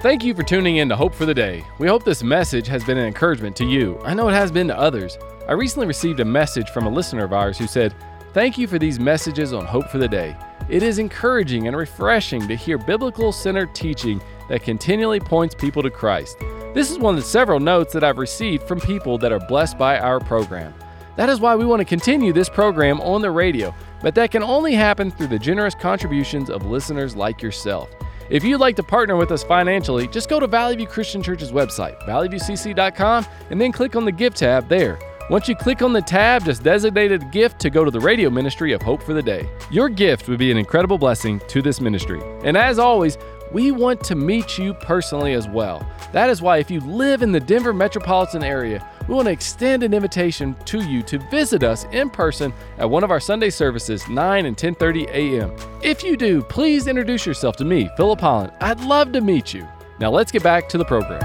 Thank 0.00 0.22
you 0.22 0.34
for 0.34 0.42
tuning 0.42 0.76
in 0.76 0.90
to 0.90 0.94
Hope 0.96 1.14
for 1.14 1.24
the 1.24 1.34
Day. 1.34 1.64
We 1.78 1.88
hope 1.88 2.04
this 2.04 2.22
message 2.22 2.66
has 2.68 2.84
been 2.84 2.98
an 2.98 3.06
encouragement 3.06 3.56
to 3.56 3.64
you. 3.64 3.98
I 4.04 4.12
know 4.12 4.28
it 4.28 4.34
has 4.34 4.52
been 4.52 4.68
to 4.68 4.78
others. 4.78 5.16
I 5.48 5.52
recently 5.52 5.86
received 5.86 6.20
a 6.20 6.24
message 6.24 6.68
from 6.68 6.86
a 6.86 6.90
listener 6.90 7.24
of 7.24 7.32
ours 7.32 7.56
who 7.56 7.66
said, 7.66 7.94
Thank 8.34 8.58
you 8.58 8.66
for 8.66 8.78
these 8.78 9.00
messages 9.00 9.54
on 9.54 9.64
Hope 9.64 9.88
for 9.88 9.96
the 9.96 10.06
Day. 10.06 10.36
It 10.68 10.82
is 10.82 10.98
encouraging 10.98 11.66
and 11.66 11.74
refreshing 11.74 12.46
to 12.46 12.54
hear 12.54 12.76
biblical 12.76 13.32
centered 13.32 13.74
teaching 13.74 14.20
that 14.50 14.62
continually 14.62 15.18
points 15.18 15.54
people 15.54 15.82
to 15.82 15.90
Christ. 15.90 16.38
This 16.74 16.90
is 16.90 16.98
one 16.98 17.14
of 17.14 17.20
the 17.22 17.26
several 17.26 17.58
notes 17.58 17.94
that 17.94 18.04
I've 18.04 18.18
received 18.18 18.64
from 18.68 18.80
people 18.80 19.16
that 19.18 19.32
are 19.32 19.40
blessed 19.48 19.78
by 19.78 19.98
our 19.98 20.20
program. 20.20 20.74
That 21.16 21.30
is 21.30 21.40
why 21.40 21.56
we 21.56 21.64
want 21.64 21.80
to 21.80 21.86
continue 21.86 22.34
this 22.34 22.50
program 22.50 23.00
on 23.00 23.22
the 23.22 23.30
radio, 23.30 23.74
but 24.02 24.14
that 24.16 24.30
can 24.30 24.42
only 24.42 24.74
happen 24.74 25.10
through 25.10 25.28
the 25.28 25.38
generous 25.38 25.74
contributions 25.74 26.50
of 26.50 26.66
listeners 26.66 27.16
like 27.16 27.40
yourself. 27.40 27.88
If 28.28 28.42
you'd 28.42 28.58
like 28.58 28.74
to 28.76 28.82
partner 28.82 29.14
with 29.16 29.30
us 29.30 29.44
financially, 29.44 30.08
just 30.08 30.28
go 30.28 30.40
to 30.40 30.48
Valley 30.48 30.76
View 30.76 30.86
Christian 30.86 31.22
Church's 31.22 31.52
website, 31.52 32.00
valleyviewcc.com, 32.02 33.26
and 33.50 33.60
then 33.60 33.70
click 33.70 33.94
on 33.94 34.04
the 34.04 34.12
gift 34.12 34.38
tab 34.38 34.68
there. 34.68 34.98
Once 35.30 35.48
you 35.48 35.54
click 35.54 35.82
on 35.82 35.92
the 35.92 36.02
tab, 36.02 36.44
just 36.44 36.62
designate 36.62 37.12
a 37.12 37.18
gift 37.18 37.60
to 37.60 37.70
go 37.70 37.84
to 37.84 37.90
the 37.90 38.00
radio 38.00 38.28
ministry 38.30 38.72
of 38.72 38.82
Hope 38.82 39.02
for 39.02 39.12
the 39.12 39.22
Day. 39.22 39.48
Your 39.70 39.88
gift 39.88 40.28
would 40.28 40.38
be 40.38 40.50
an 40.50 40.56
incredible 40.56 40.98
blessing 40.98 41.40
to 41.48 41.62
this 41.62 41.80
ministry. 41.80 42.20
And 42.44 42.56
as 42.56 42.78
always, 42.78 43.16
we 43.52 43.70
want 43.70 44.02
to 44.04 44.16
meet 44.16 44.58
you 44.58 44.74
personally 44.74 45.32
as 45.32 45.48
well. 45.48 45.88
That 46.12 46.30
is 46.30 46.42
why 46.42 46.58
if 46.58 46.70
you 46.70 46.80
live 46.80 47.22
in 47.22 47.32
the 47.32 47.40
Denver 47.40 47.72
metropolitan 47.72 48.42
area, 48.42 48.88
we 49.08 49.14
want 49.14 49.26
to 49.26 49.32
extend 49.32 49.82
an 49.82 49.94
invitation 49.94 50.56
to 50.64 50.80
you 50.80 51.02
to 51.04 51.18
visit 51.30 51.62
us 51.62 51.84
in 51.92 52.10
person 52.10 52.52
at 52.78 52.88
one 52.88 53.04
of 53.04 53.10
our 53.10 53.20
Sunday 53.20 53.50
services, 53.50 54.08
9 54.08 54.46
and 54.46 54.56
10:30 54.56 55.08
a.m. 55.08 55.54
If 55.82 56.02
you 56.02 56.16
do, 56.16 56.42
please 56.42 56.86
introduce 56.86 57.24
yourself 57.24 57.56
to 57.56 57.64
me, 57.64 57.88
Philip 57.96 58.20
Holland. 58.20 58.52
I'd 58.60 58.80
love 58.80 59.12
to 59.12 59.20
meet 59.20 59.54
you. 59.54 59.66
Now 60.00 60.10
let's 60.10 60.32
get 60.32 60.42
back 60.42 60.68
to 60.70 60.78
the 60.78 60.84
program. 60.84 61.20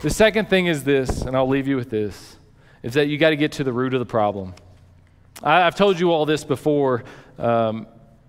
The 0.00 0.10
second 0.10 0.48
thing 0.48 0.66
is 0.66 0.84
this, 0.84 1.22
and 1.22 1.36
I'll 1.36 1.48
leave 1.48 1.66
you 1.66 1.76
with 1.76 1.90
this, 1.90 2.36
is 2.82 2.94
that 2.94 3.08
you 3.08 3.18
got 3.18 3.30
to 3.30 3.36
get 3.36 3.52
to 3.52 3.64
the 3.64 3.72
root 3.72 3.94
of 3.94 4.00
the 4.00 4.06
problem. 4.06 4.54
I, 5.42 5.60
have 5.60 5.74
told 5.74 5.98
you 5.98 6.12
all 6.12 6.26
this 6.26 6.44
before 6.44 7.04
um, 7.38 7.86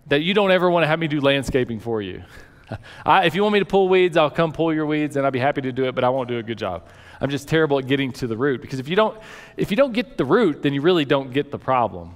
that 0.08 0.22
you 0.22 0.34
don't 0.34 0.52
ever 0.52 0.70
want 0.70 0.84
to 0.84 0.88
have 0.88 1.00
me 1.00 1.08
do 1.08 1.22
landscaping 1.22 1.80
for 1.80 2.02
you. 2.02 2.24
I, 3.06 3.26
if 3.26 3.36
you 3.36 3.44
want 3.44 3.54
me 3.54 3.60
to 3.60 3.66
pull 3.66 3.90
weeds, 3.90 4.18
I'll 4.18 4.30
come 4.30 4.52
pull 4.52 4.74
your 4.74 4.86
weeds, 4.86 5.16
and 5.16 5.26
I'll 5.26 5.32
be 5.32 5.40
happy 5.40 5.62
to 5.62 5.72
do 5.72 5.86
it, 5.86 5.96
but 5.96 6.04
I 6.04 6.10
won't 6.10 6.28
do 6.28 6.38
a 6.38 6.44
good 6.44 6.58
job. 6.58 6.88
I'm 7.20 7.30
just 7.30 7.48
terrible 7.48 7.80
at 7.80 7.88
getting 7.88 8.12
to 8.14 8.28
the 8.28 8.38
root 8.38 8.62
because 8.62 8.80
if 8.80 8.88
you 8.88 8.96
don't, 8.96 9.18
if 9.56 9.72
you 9.72 9.78
don't 9.78 9.94
get 9.94 10.18
the 10.18 10.26
root, 10.26 10.62
then 10.62 10.74
you 10.74 10.82
really 10.82 11.06
don't 11.06 11.34
get 11.34 11.52
the 11.52 11.58
problem. 11.58 12.16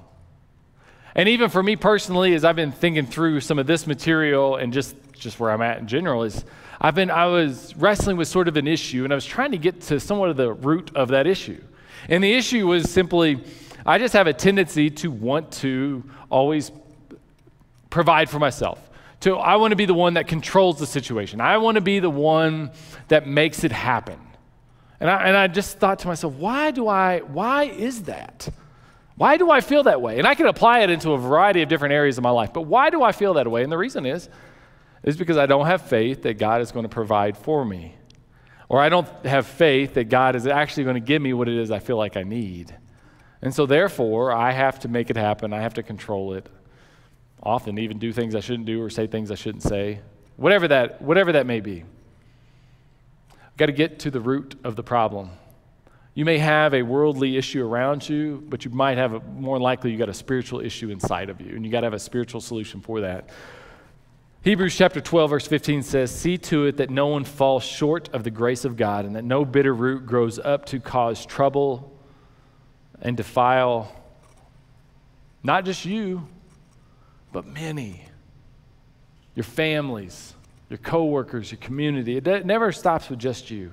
And 1.16 1.28
even 1.28 1.50
for 1.50 1.62
me 1.62 1.76
personally, 1.76 2.34
as 2.36 2.46
I've 2.46 2.56
been 2.56 2.72
thinking 2.72 3.06
through 3.06 3.42
some 3.42 3.60
of 3.60 3.68
this 3.68 3.88
material 3.88 4.56
and 4.56 4.72
just 4.72 4.96
just 5.14 5.40
where 5.40 5.52
I'm 5.52 5.62
at 5.62 5.80
in 5.80 5.88
general, 5.88 6.24
is 6.24 6.46
I've 6.84 6.96
been, 6.96 7.12
I 7.12 7.28
was 7.28 7.76
wrestling 7.76 8.18
with 8.18 8.28
sort 8.28 8.48
of 8.48 8.58
an 8.58 8.68
issue, 8.68 9.04
and 9.04 9.14
I 9.14 9.16
was 9.16 9.26
trying 9.26 9.52
to 9.52 9.60
get 9.60 9.82
to 9.82 10.00
somewhat 10.00 10.32
of 10.32 10.38
the 10.38 10.52
root 10.52 10.92
of 10.96 11.10
that 11.10 11.28
issue. 11.28 11.62
And 12.10 12.24
the 12.24 12.34
issue 12.34 12.66
was 12.66 12.90
simply, 12.92 13.40
I 13.86 14.00
just 14.00 14.14
have 14.14 14.26
a 14.26 14.34
tendency 14.34 14.90
to 14.90 15.12
want 15.12 15.52
to 15.54 16.04
always 16.32 16.72
provide 17.92 18.32
for 18.32 18.40
myself. 18.40 18.90
To, 19.22 19.36
I 19.36 19.56
want 19.56 19.72
to 19.72 19.76
be 19.76 19.86
the 19.86 19.94
one 19.94 20.16
that 20.16 20.28
controls 20.28 20.80
the 20.80 20.88
situation. 20.88 21.42
I 21.42 21.58
want 21.58 21.76
to 21.76 21.82
be 21.82 22.00
the 22.00 22.10
one 22.10 22.72
that 23.08 23.28
makes 23.28 23.64
it 23.64 23.72
happen. 23.72 24.20
And 25.00 25.10
I, 25.10 25.28
and 25.28 25.38
I 25.38 25.48
just 25.48 25.80
thought 25.80 26.00
to 26.00 26.08
myself, 26.08 26.34
why 26.36 26.72
do 26.72 26.88
I, 26.88 27.20
why 27.20 27.64
is 27.64 28.04
that? 28.04 28.50
Why 29.16 29.38
do 29.38 29.52
I 29.52 29.62
feel 29.62 29.84
that 29.84 30.02
way? 30.02 30.18
And 30.18 30.28
I 30.28 30.36
can 30.36 30.48
apply 30.48 30.80
it 30.80 30.90
into 30.90 31.12
a 31.12 31.18
variety 31.18 31.62
of 31.62 31.70
different 31.70 31.94
areas 31.94 32.18
of 32.18 32.24
my 32.24 32.32
life, 32.32 32.54
but 32.54 32.62
why 32.62 32.90
do 32.90 33.04
I 33.04 33.12
feel 33.12 33.36
that 33.36 33.50
way? 33.50 33.64
And 33.64 33.72
the 33.72 33.78
reason 33.78 34.06
is, 34.06 34.30
is 35.04 35.18
because 35.18 35.38
I 35.38 35.46
don't 35.46 35.66
have 35.66 35.84
faith 35.84 36.24
that 36.24 36.40
God 36.40 36.62
is 36.62 36.72
going 36.72 36.84
to 36.84 36.90
provide 36.90 37.38
for 37.38 37.66
me. 37.66 37.96
Or 38.70 38.80
I 38.80 38.90
don't 38.90 39.08
have 39.26 39.46
faith 39.48 39.96
that 39.96 40.06
God 40.06 40.36
is 40.36 40.48
actually 40.48 40.86
going 40.86 40.96
to 40.96 41.02
give 41.02 41.22
me 41.22 41.34
what 41.34 41.50
it 41.50 41.58
is 41.58 41.72
I 41.72 41.80
feel 41.80 41.98
like 41.98 42.16
I 42.16 42.24
need. 42.24 42.76
And 43.42 43.54
so, 43.54 43.66
therefore, 43.66 44.32
I 44.32 44.52
have 44.52 44.80
to 44.82 44.88
make 44.88 45.10
it 45.10 45.18
happen. 45.18 45.52
I 45.52 45.62
have 45.62 45.74
to 45.74 45.84
control 45.84 46.34
it. 46.34 46.48
Often, 47.44 47.80
even 47.80 47.98
do 47.98 48.14
things 48.14 48.36
I 48.36 48.40
shouldn't 48.40 48.66
do 48.66 48.82
or 48.82 48.90
say 48.90 49.08
things 49.08 49.32
I 49.32 49.36
shouldn't 49.36 49.64
say. 49.64 50.00
Whatever 50.38 50.68
that, 50.68 51.02
whatever 51.02 51.32
that 51.34 51.46
may 51.46 51.60
be. 51.60 51.84
Got 53.58 53.68
to 53.68 53.72
get 53.72 54.00
to 54.00 54.12
the 54.12 54.22
root 54.22 54.56
of 54.64 54.76
the 54.76 54.84
problem. 54.84 55.30
You 56.14 56.26
may 56.26 56.38
have 56.40 56.74
a 56.74 56.82
worldly 56.82 57.38
issue 57.38 57.66
around 57.66 58.08
you, 58.08 58.44
but 58.50 58.66
you 58.66 58.72
might 58.72 58.98
have 58.98 59.14
a, 59.14 59.20
more 59.22 59.60
likely 59.60 59.92
you 59.92 59.98
got 59.98 60.10
a 60.10 60.14
spiritual 60.14 60.60
issue 60.60 60.90
inside 60.90 61.30
of 61.30 61.40
you, 61.40 61.56
and 61.56 61.66
you 61.66 61.72
got 61.72 61.82
to 61.82 61.86
have 61.86 61.94
a 61.94 62.00
spiritual 62.00 62.42
solution 62.42 62.82
for 62.82 63.02
that. 63.02 63.30
Hebrews 64.44 64.76
chapter 64.76 65.00
12, 65.00 65.30
verse 65.30 65.48
15 65.48 65.84
says, 65.84 66.14
See 66.14 66.38
to 66.40 66.66
it 66.66 66.78
that 66.78 66.90
no 66.90 67.08
one 67.08 67.24
falls 67.24 67.64
short 67.64 68.10
of 68.10 68.24
the 68.24 68.32
grace 68.32 68.66
of 68.66 68.76
God, 68.76 69.06
and 69.06 69.16
that 69.16 69.24
no 69.24 69.46
bitter 69.46 69.74
root 69.74 70.06
grows 70.06 70.38
up 70.38 70.66
to 70.68 70.80
cause 70.80 71.26
trouble 71.26 71.96
and 73.02 73.16
defile 73.16 73.96
not 75.44 75.66
just 75.66 75.86
you, 75.86 76.28
but 77.32 77.46
many. 77.46 78.06
Your 79.36 79.44
families, 79.44 80.34
your 80.70 80.78
coworkers, 80.78 81.52
your 81.52 81.60
community. 81.60 82.18
It 82.18 82.46
never 82.46 82.72
stops 82.72 83.10
with 83.10 83.20
just 83.20 83.50
you. 83.50 83.72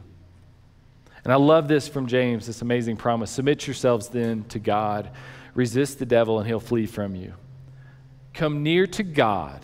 And 1.25 1.33
I 1.33 1.37
love 1.37 1.69
this 1.69 1.89
from 1.89 2.07
James, 2.07 2.47
this 2.47 2.63
amazing 2.63 2.97
promise. 2.97 3.31
Submit 3.31 3.67
yourselves 3.67 4.09
then 4.09 4.45
to 4.45 4.59
God. 4.59 5.11
Resist 5.55 5.99
the 5.99 6.07
devil, 6.07 6.39
and 6.39 6.47
he'll 6.47 6.61
flee 6.61 6.87
from 6.87 7.17
you. 7.17 7.35
Come 8.33 8.63
near 8.63 8.87
to 8.87 9.03
God, 9.03 9.61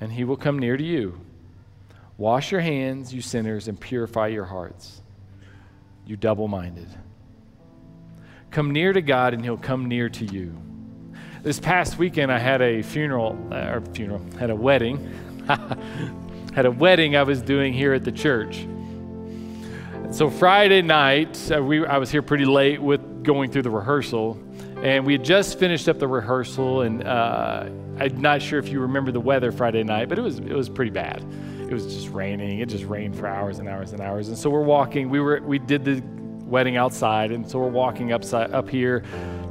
and 0.00 0.12
he 0.12 0.24
will 0.24 0.36
come 0.36 0.58
near 0.58 0.76
to 0.76 0.82
you. 0.82 1.20
Wash 2.18 2.50
your 2.50 2.60
hands, 2.60 3.14
you 3.14 3.20
sinners, 3.20 3.68
and 3.68 3.78
purify 3.78 4.26
your 4.26 4.46
hearts, 4.46 5.00
you 6.04 6.16
double 6.16 6.48
minded. 6.48 6.88
Come 8.50 8.72
near 8.72 8.92
to 8.92 9.02
God, 9.02 9.34
and 9.34 9.44
he'll 9.44 9.56
come 9.56 9.86
near 9.86 10.08
to 10.08 10.24
you. 10.24 10.56
This 11.46 11.60
past 11.60 11.96
weekend, 11.96 12.32
I 12.32 12.40
had 12.40 12.60
a 12.60 12.82
funeral, 12.82 13.38
uh, 13.52 13.74
or 13.74 13.80
funeral, 13.92 14.20
had 14.36 14.50
a 14.50 14.56
wedding. 14.56 14.98
had 15.46 16.66
a 16.66 16.72
wedding 16.72 17.14
I 17.14 17.22
was 17.22 17.40
doing 17.40 17.72
here 17.72 17.94
at 17.94 18.02
the 18.02 18.10
church. 18.10 18.66
So 20.10 20.28
Friday 20.28 20.82
night, 20.82 21.52
uh, 21.52 21.62
we, 21.62 21.86
I 21.86 21.98
was 21.98 22.10
here 22.10 22.20
pretty 22.20 22.46
late 22.46 22.82
with 22.82 23.22
going 23.22 23.52
through 23.52 23.62
the 23.62 23.70
rehearsal, 23.70 24.36
and 24.82 25.06
we 25.06 25.12
had 25.12 25.24
just 25.24 25.56
finished 25.56 25.88
up 25.88 26.00
the 26.00 26.08
rehearsal. 26.08 26.80
And 26.80 27.04
uh, 27.04 27.68
I'm 28.00 28.20
not 28.20 28.42
sure 28.42 28.58
if 28.58 28.68
you 28.68 28.80
remember 28.80 29.12
the 29.12 29.20
weather 29.20 29.52
Friday 29.52 29.84
night, 29.84 30.08
but 30.08 30.18
it 30.18 30.22
was 30.22 30.40
it 30.40 30.52
was 30.52 30.68
pretty 30.68 30.90
bad. 30.90 31.24
It 31.60 31.72
was 31.72 31.86
just 31.94 32.08
raining. 32.08 32.58
It 32.58 32.68
just 32.68 32.86
rained 32.86 33.14
for 33.14 33.28
hours 33.28 33.60
and 33.60 33.68
hours 33.68 33.92
and 33.92 34.00
hours. 34.00 34.26
And 34.26 34.36
so 34.36 34.50
we're 34.50 34.64
walking. 34.64 35.10
We 35.10 35.20
were 35.20 35.40
we 35.44 35.60
did 35.60 35.84
the 35.84 36.02
wedding 36.44 36.76
outside, 36.76 37.30
and 37.30 37.48
so 37.48 37.60
we're 37.60 37.68
walking 37.68 38.12
upside, 38.12 38.50
up 38.50 38.68
here 38.68 39.04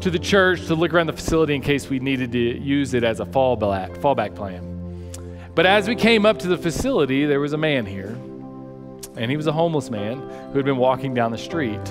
to 0.05 0.11
the 0.11 0.19
church 0.19 0.67
to 0.67 0.75
look 0.75 0.93
around 0.93 1.07
the 1.07 1.13
facility 1.13 1.55
in 1.55 1.61
case 1.63 1.89
we 1.89 1.97
needed 1.97 2.31
to 2.31 2.37
use 2.37 2.93
it 2.93 3.03
as 3.03 3.19
a 3.19 3.25
fallback, 3.25 3.89
fallback 3.97 4.35
plan. 4.35 5.09
But 5.55 5.65
as 5.65 5.87
we 5.87 5.95
came 5.95 6.27
up 6.27 6.37
to 6.39 6.47
the 6.47 6.59
facility, 6.59 7.25
there 7.25 7.39
was 7.39 7.53
a 7.53 7.57
man 7.57 7.87
here, 7.87 8.15
and 9.17 9.31
he 9.31 9.35
was 9.35 9.47
a 9.47 9.51
homeless 9.51 9.89
man 9.89 10.19
who 10.19 10.57
had 10.57 10.63
been 10.63 10.77
walking 10.77 11.15
down 11.15 11.31
the 11.31 11.39
street. 11.39 11.81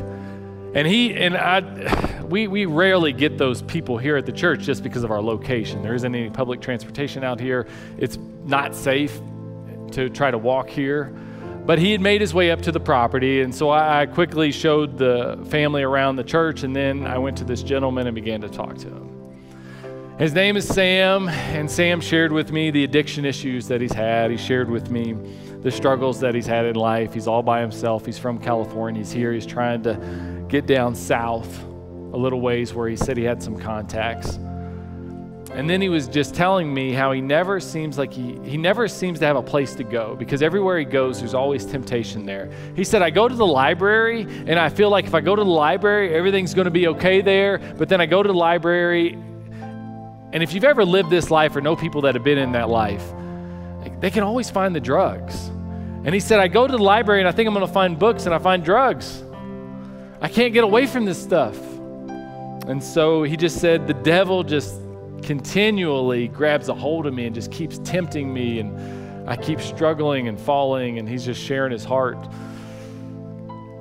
And 0.77 0.87
he 0.87 1.13
and 1.17 1.37
I, 1.37 2.23
we, 2.31 2.47
we 2.47 2.67
rarely 2.67 3.13
get 3.13 3.37
those 3.37 3.63
people 3.63 3.99
here 3.99 4.17
at 4.17 4.27
the 4.27 4.33
church 4.33 4.61
just 4.61 4.85
because 4.85 5.03
of 5.03 5.11
our 5.11 5.21
location. 5.21 5.83
There 5.83 5.97
isn't 5.97 6.15
any 6.15 6.31
public 6.31 6.61
transportation 6.61 7.25
out 7.25 7.41
here. 7.41 7.67
It's 7.99 8.17
not 8.45 8.77
safe 8.77 9.21
to 9.91 10.09
try 10.09 10.31
to 10.31 10.39
walk 10.39 10.69
here. 10.69 11.13
But 11.67 11.79
he 11.79 11.93
had 11.93 12.01
made 12.01 12.21
his 12.21 12.35
way 12.35 12.51
up 12.51 12.61
to 12.63 12.73
the 12.73 12.81
property, 12.81 13.41
and 13.41 13.55
so 13.55 13.71
I 13.71 14.07
quickly 14.07 14.53
showed 14.53 14.99
the 14.99 15.43
family 15.49 15.83
around 15.83 16.17
the 16.17 16.25
church, 16.25 16.63
and 16.63 16.77
then 16.77 17.07
I 17.07 17.17
went 17.17 17.39
to 17.39 17.45
this 17.45 17.63
gentleman 17.63 18.07
and 18.07 18.15
began 18.15 18.43
to 18.43 18.49
talk 18.51 18.77
to 18.79 18.89
him. 18.89 19.11
His 20.19 20.35
name 20.35 20.57
is 20.57 20.69
Sam, 20.69 21.29
and 21.29 21.69
Sam 21.69 22.01
shared 22.01 22.33
with 22.33 22.53
me 22.53 22.71
the 22.71 22.85
addiction 22.85 23.25
issues 23.25 23.67
that 23.69 23.81
he's 23.81 23.93
had. 23.93 24.31
He 24.31 24.37
shared 24.37 24.71
with 24.71 24.91
me 24.91 25.17
the 25.63 25.71
struggles 25.71 26.21
that 26.21 26.35
he's 26.35 26.47
had 26.47 26.67
in 26.67 26.77
life. 26.77 27.15
He's 27.15 27.27
all 27.27 27.43
by 27.43 27.61
himself. 27.63 28.05
He's 28.05 28.19
from 28.19 28.39
California. 28.39 29.01
He's 29.01 29.11
here. 29.11 29.33
He's 29.33 29.47
trying 29.47 29.83
to 29.85 30.45
get 30.49 30.67
down 30.67 30.95
south 30.95 31.65
a 31.65 32.17
little 32.17 32.41
ways 32.41 32.75
where 32.75 32.89
he 32.89 32.95
said 32.95 33.17
he 33.17 33.25
had 33.25 33.43
some 33.43 33.59
contacts. 33.59 34.39
And 35.55 35.71
then 35.71 35.81
he 35.81 35.89
was 35.89 36.09
just 36.09 36.35
telling 36.35 36.75
me 36.75 36.93
how 36.93 37.13
he 37.13 37.21
never 37.21 37.61
seems 37.61 37.97
like 37.97 38.13
he, 38.13 38.39
he 38.43 38.57
never 38.57 38.89
seems 38.89 39.21
to 39.21 39.27
have 39.27 39.37
a 39.37 39.43
place 39.43 39.77
to 39.77 39.85
go 39.85 40.17
because 40.17 40.43
everywhere 40.43 40.81
he 40.81 40.85
goes, 40.85 41.21
there's 41.21 41.33
always 41.33 41.65
temptation 41.65 42.27
there. 42.27 42.51
He 42.75 42.83
said, 42.83 43.03
I 43.03 43.11
go 43.11 43.29
to 43.29 43.35
the 43.35 43.47
library 43.47 44.23
and 44.23 44.59
I 44.59 44.69
feel 44.69 44.91
like 44.91 45.05
if 45.05 45.15
I 45.15 45.21
go 45.21 45.37
to 45.37 45.45
the 45.45 45.49
library, 45.49 46.13
everything's 46.13 46.55
going 46.55 46.65
to 46.65 46.73
be 46.73 46.89
okay 46.89 47.21
there. 47.21 47.59
But 47.59 47.89
then 47.89 48.01
I 48.01 48.07
go 48.07 48.21
to 48.21 48.27
the 48.27 48.35
library, 48.35 49.13
and 49.13 50.43
if 50.43 50.53
you've 50.53 50.65
ever 50.65 50.85
lived 50.85 51.11
this 51.11 51.31
life 51.31 51.55
or 51.55 51.61
know 51.61 51.77
people 51.77 52.01
that 52.03 52.17
have 52.17 52.25
been 52.25 52.39
in 52.39 52.51
that 52.53 52.69
life, 52.69 53.05
they 54.01 54.11
can 54.11 54.25
always 54.25 54.51
find 54.51 54.75
the 54.75 54.81
drugs. 54.81 55.47
And 56.05 56.13
he 56.13 56.19
said, 56.19 56.41
I 56.41 56.49
go 56.49 56.67
to 56.67 56.73
the 56.77 56.83
library 56.83 57.21
and 57.21 57.29
I 57.29 57.33
think 57.33 57.47
I'm 57.47 57.55
going 57.55 57.65
to 57.65 57.73
find 57.73 57.97
books 57.97 58.27
and 58.27 58.35
I 58.35 58.39
find 58.39 58.65
drugs. 58.65 59.23
I 60.21 60.29
can't 60.29 60.53
get 60.53 60.65
away 60.65 60.89
from 60.89 61.05
this 61.05 61.23
stuff. 61.23 61.57
And 62.67 62.83
so 62.83 63.23
he 63.23 63.37
just 63.37 63.61
said, 63.61 63.87
the 63.87 63.95
devil 63.95 64.43
just 64.43 64.75
continually 65.25 66.29
grabs 66.29 66.69
a 66.69 66.75
hold 66.75 67.07
of 67.07 67.15
me 67.15 67.27
and 67.27 67.35
just 67.35 67.51
keeps 67.51 67.79
tempting 67.79 68.33
me 68.33 68.61
and 68.61 69.29
I 69.29 69.37
keep 69.37 69.61
struggling 69.61 70.29
and 70.29 70.39
falling 70.39 70.99
and 70.99 71.09
he's 71.09 71.25
just 71.25 71.43
sharing 71.43 71.73
his 71.73 71.85
heart. 71.85 72.19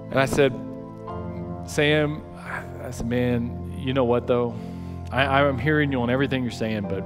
And 0.09 0.19
I 0.19 0.25
said, 0.25 0.53
Sam, 1.67 2.23
I 2.81 2.91
said, 2.91 3.07
man, 3.07 3.75
you 3.77 3.93
know 3.93 4.05
what 4.05 4.25
though? 4.25 4.55
I, 5.11 5.41
I'm 5.41 5.59
hearing 5.59 5.91
you 5.91 6.01
on 6.01 6.09
everything 6.09 6.43
you're 6.43 6.51
saying, 6.51 6.87
but 6.87 7.03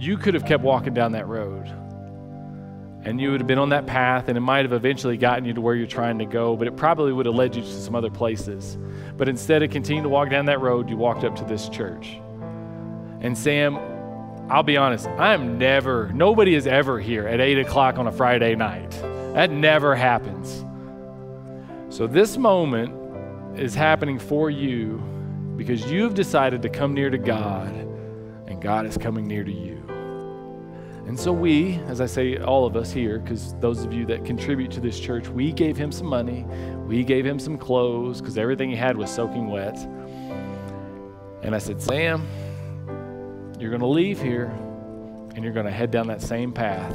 you 0.00 0.16
could 0.16 0.34
have 0.34 0.46
kept 0.46 0.62
walking 0.62 0.94
down 0.94 1.12
that 1.12 1.26
road 1.26 1.66
and 3.04 3.20
you 3.20 3.30
would 3.30 3.40
have 3.40 3.46
been 3.46 3.58
on 3.58 3.70
that 3.70 3.86
path 3.86 4.28
and 4.28 4.36
it 4.36 4.40
might 4.40 4.64
have 4.64 4.72
eventually 4.72 5.16
gotten 5.16 5.44
you 5.44 5.52
to 5.52 5.60
where 5.60 5.74
you're 5.74 5.86
trying 5.86 6.18
to 6.18 6.26
go, 6.26 6.56
but 6.56 6.68
it 6.68 6.76
probably 6.76 7.12
would 7.12 7.26
have 7.26 7.34
led 7.34 7.56
you 7.56 7.62
to 7.62 7.68
some 7.68 7.94
other 7.94 8.10
places. 8.10 8.78
But 9.16 9.28
instead 9.28 9.62
of 9.62 9.70
continuing 9.70 10.04
to 10.04 10.08
walk 10.08 10.30
down 10.30 10.46
that 10.46 10.60
road, 10.60 10.88
you 10.88 10.96
walked 10.96 11.24
up 11.24 11.34
to 11.36 11.44
this 11.44 11.68
church. 11.68 12.20
And 13.20 13.36
Sam, 13.36 13.76
I'll 14.50 14.62
be 14.62 14.76
honest, 14.76 15.06
I'm 15.08 15.58
never, 15.58 16.10
nobody 16.12 16.54
is 16.54 16.66
ever 16.66 17.00
here 17.00 17.26
at 17.26 17.40
8 17.40 17.58
o'clock 17.58 17.98
on 17.98 18.06
a 18.06 18.12
Friday 18.12 18.54
night. 18.54 18.90
That 19.34 19.50
never 19.50 19.94
happens. 19.94 20.64
So 21.94 22.06
this 22.06 22.36
moment 22.36 23.58
is 23.58 23.74
happening 23.74 24.18
for 24.18 24.50
you 24.50 25.02
because 25.56 25.90
you've 25.90 26.14
decided 26.14 26.62
to 26.62 26.68
come 26.68 26.94
near 26.94 27.10
to 27.10 27.18
God 27.18 27.74
and 28.46 28.60
God 28.60 28.86
is 28.86 28.96
coming 28.96 29.26
near 29.26 29.44
to 29.44 29.52
you. 29.52 29.82
And 31.06 31.18
so 31.18 31.32
we, 31.32 31.74
as 31.86 32.00
I 32.00 32.06
say, 32.06 32.36
all 32.38 32.66
of 32.66 32.74
us 32.76 32.90
here, 32.92 33.20
because 33.20 33.54
those 33.60 33.84
of 33.84 33.92
you 33.92 34.04
that 34.06 34.24
contribute 34.24 34.72
to 34.72 34.80
this 34.80 34.98
church, 34.98 35.28
we 35.28 35.52
gave 35.52 35.76
him 35.76 35.92
some 35.92 36.08
money, 36.08 36.44
we 36.86 37.04
gave 37.04 37.24
him 37.24 37.38
some 37.38 37.56
clothes, 37.56 38.20
because 38.20 38.36
everything 38.36 38.70
he 38.70 38.76
had 38.76 38.96
was 38.96 39.08
soaking 39.08 39.46
wet. 39.48 39.76
And 41.42 41.54
I 41.54 41.58
said, 41.58 41.80
Sam, 41.80 42.26
you're 43.58 43.70
going 43.70 43.80
to 43.80 43.86
leave 43.86 44.20
here 44.20 44.46
and 45.34 45.44
you're 45.44 45.52
going 45.52 45.66
to 45.66 45.72
head 45.72 45.90
down 45.90 46.06
that 46.08 46.20
same 46.22 46.52
path. 46.52 46.94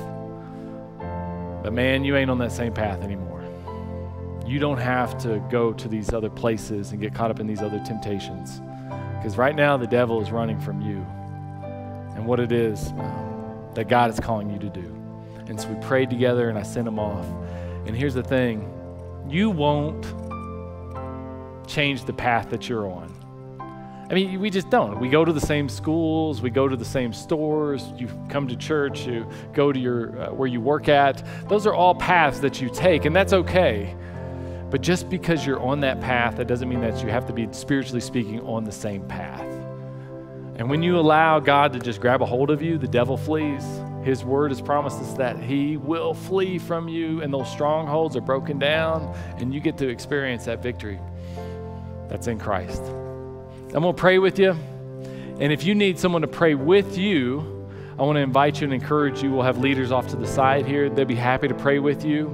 But 1.64 1.74
man, 1.74 2.04
you 2.04 2.16
ain't 2.16 2.30
on 2.30 2.38
that 2.40 2.52
same 2.52 2.74
path 2.74 3.04
anymore. 3.04 3.44
You 4.46 4.60
don't 4.60 4.80
have 4.80 5.18
to 5.20 5.40
go 5.50 5.74
to 5.74 5.88
these 5.88 6.14
other 6.14 6.30
places 6.30 6.92
and 6.92 7.00
get 7.00 7.14
caught 7.14 7.32
up 7.32 7.40
in 7.40 7.48
these 7.48 7.62
other 7.62 7.82
temptations. 7.86 8.62
Because 9.18 9.38
right 9.38 9.56
now, 9.56 9.78
the 9.78 9.88
devil 9.88 10.20
is 10.22 10.32
running 10.32 10.60
from 10.60 10.82
you 10.82 11.06
and 12.16 12.26
what 12.26 12.40
it 12.40 12.52
is 12.52 12.88
um, 12.94 13.70
that 13.76 13.88
God 13.88 14.10
is 14.10 14.20
calling 14.20 14.50
you 14.50 14.60
to 14.60 14.70
do. 14.70 14.96
And 15.48 15.60
so 15.60 15.70
we 15.70 15.80
prayed 15.86 16.10
together 16.10 16.50
and 16.50 16.58
I 16.58 16.64
sent 16.64 16.88
him 16.88 17.00
off. 17.00 17.26
And 17.86 17.96
here's 17.96 18.14
the 18.14 18.24
thing 18.24 18.68
you 19.28 19.50
won't 19.50 20.06
change 21.68 22.06
the 22.06 22.14
path 22.14 22.50
that 22.50 22.68
you're 22.68 22.88
on. 22.88 23.14
I 24.12 24.14
mean, 24.14 24.42
we 24.42 24.50
just 24.50 24.70
don't. 24.70 25.00
We 25.00 25.08
go 25.08 25.24
to 25.24 25.32
the 25.32 25.40
same 25.40 25.70
schools, 25.70 26.42
we 26.42 26.50
go 26.50 26.68
to 26.68 26.76
the 26.76 26.84
same 26.84 27.14
stores, 27.14 27.94
you 27.96 28.10
come 28.28 28.46
to 28.50 28.58
church, 28.58 29.08
you 29.08 29.26
go 29.54 29.72
to 29.72 29.80
your 29.80 30.22
uh, 30.22 30.34
where 30.34 30.50
you 30.50 30.60
work 30.60 30.90
at. 30.90 31.24
Those 31.48 31.66
are 31.66 31.74
all 31.74 31.96
paths 31.96 32.42
that 32.42 32.60
you 32.60 32.70
take, 32.70 33.06
and 33.06 33.16
that's 33.16 33.32
okay. 33.32 33.96
But 34.70 34.82
just 34.82 35.10
because 35.10 35.46
you're 35.46 35.62
on 35.62 35.80
that 35.82 36.02
path, 36.02 36.36
that 36.36 36.48
doesn't 36.48 36.68
mean 36.68 36.82
that 36.82 37.02
you 37.02 37.08
have 37.08 37.26
to 37.28 37.34
be 37.34 37.48
spiritually 37.52 38.02
speaking 38.02 38.42
on 38.42 38.66
the 38.66 38.72
same 38.72 39.08
path. 39.08 39.48
And 40.58 40.70
when 40.70 40.84
you 40.84 41.00
allow 41.00 41.40
God 41.40 41.72
to 41.72 41.80
just 41.80 42.02
grab 42.02 42.22
a 42.22 42.26
hold 42.26 42.52
of 42.52 42.62
you, 42.62 42.78
the 42.78 42.90
devil 42.90 43.16
flees. 43.16 43.64
His 44.04 44.26
word 44.26 44.52
has 44.52 44.62
promised 44.62 45.00
us 45.00 45.14
that 45.14 45.40
he 45.40 45.78
will 45.78 46.14
flee 46.14 46.58
from 46.58 46.90
you, 46.90 47.22
and 47.22 47.34
those 47.34 47.50
strongholds 47.50 48.18
are 48.18 48.22
broken 48.22 48.60
down, 48.60 49.16
and 49.38 49.54
you 49.54 49.62
get 49.62 49.78
to 49.78 49.88
experience 49.88 50.44
that 50.46 50.62
victory 50.62 51.00
that's 52.10 52.28
in 52.28 52.38
Christ. 52.38 52.84
I'm 53.74 53.84
going 53.84 53.96
to 53.96 54.00
pray 54.00 54.20
with 54.20 54.38
you. 54.38 54.52
And 55.40 55.54
if 55.54 55.64
you 55.64 55.74
need 55.74 55.98
someone 55.98 56.22
to 56.24 56.28
pray 56.28 56.56
with 56.56 56.98
you, 56.98 57.40
I 57.98 58.04
want 58.04 58.18
to 58.18 58.22
invite 58.22 58.60
you 58.60 58.66
and 58.66 58.74
encourage 58.74 59.24
you. 59.24 59.32
We'll 59.32 59.44
have 59.44 59.60
leaders 59.60 59.94
off 59.94 60.08
to 60.10 60.18
the 60.18 60.28
side 60.28 60.66
here. 60.66 60.90
They'll 60.90 61.06
be 61.06 61.16
happy 61.16 61.48
to 61.48 61.54
pray 61.54 61.80
with 61.80 62.04
you. 62.04 62.28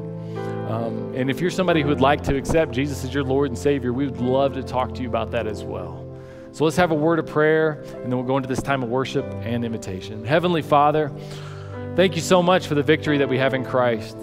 Um, 0.68 1.14
and 1.16 1.30
if 1.30 1.40
you're 1.40 1.52
somebody 1.52 1.82
who 1.84 1.90
would 1.90 2.02
like 2.02 2.24
to 2.24 2.36
accept 2.36 2.72
Jesus 2.72 3.04
as 3.04 3.14
your 3.14 3.24
Lord 3.24 3.50
and 3.50 3.58
Savior, 3.58 3.94
we 3.94 4.06
would 4.06 4.20
love 4.20 4.54
to 4.56 4.64
talk 4.64 4.96
to 4.96 5.02
you 5.02 5.08
about 5.08 5.30
that 5.32 5.46
as 5.46 5.64
well. 5.64 6.04
So 6.54 6.64
let's 6.64 6.78
have 6.78 6.90
a 6.90 6.96
word 6.96 7.20
of 7.20 7.28
prayer, 7.28 7.84
and 7.94 8.06
then 8.06 8.18
we'll 8.18 8.24
go 8.24 8.38
into 8.38 8.50
this 8.50 8.64
time 8.64 8.82
of 8.82 8.90
worship 8.90 9.26
and 9.44 9.64
invitation. 9.64 10.26
Heavenly 10.26 10.64
Father, 10.64 11.12
thank 11.96 12.16
you 12.16 12.22
so 12.22 12.42
much 12.42 12.66
for 12.66 12.74
the 12.74 12.84
victory 12.84 13.20
that 13.20 13.30
we 13.30 13.38
have 13.38 13.54
in 13.54 13.64
Christ 13.64 14.18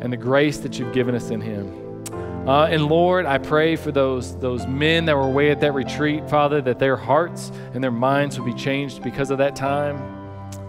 and 0.00 0.10
the 0.10 0.16
grace 0.16 0.58
that 0.58 0.78
you've 0.78 0.94
given 0.94 1.14
us 1.14 1.28
in 1.30 1.42
Him. 1.42 1.85
Uh, 2.46 2.68
and 2.70 2.86
Lord, 2.86 3.26
I 3.26 3.38
pray 3.38 3.74
for 3.74 3.90
those, 3.90 4.38
those 4.38 4.68
men 4.68 5.04
that 5.06 5.16
were 5.16 5.26
away 5.26 5.50
at 5.50 5.60
that 5.62 5.72
retreat, 5.72 6.30
Father, 6.30 6.60
that 6.62 6.78
their 6.78 6.94
hearts 6.94 7.50
and 7.74 7.82
their 7.82 7.90
minds 7.90 8.38
would 8.38 8.46
be 8.46 8.54
changed 8.54 9.02
because 9.02 9.32
of 9.32 9.38
that 9.38 9.56
time. 9.56 9.96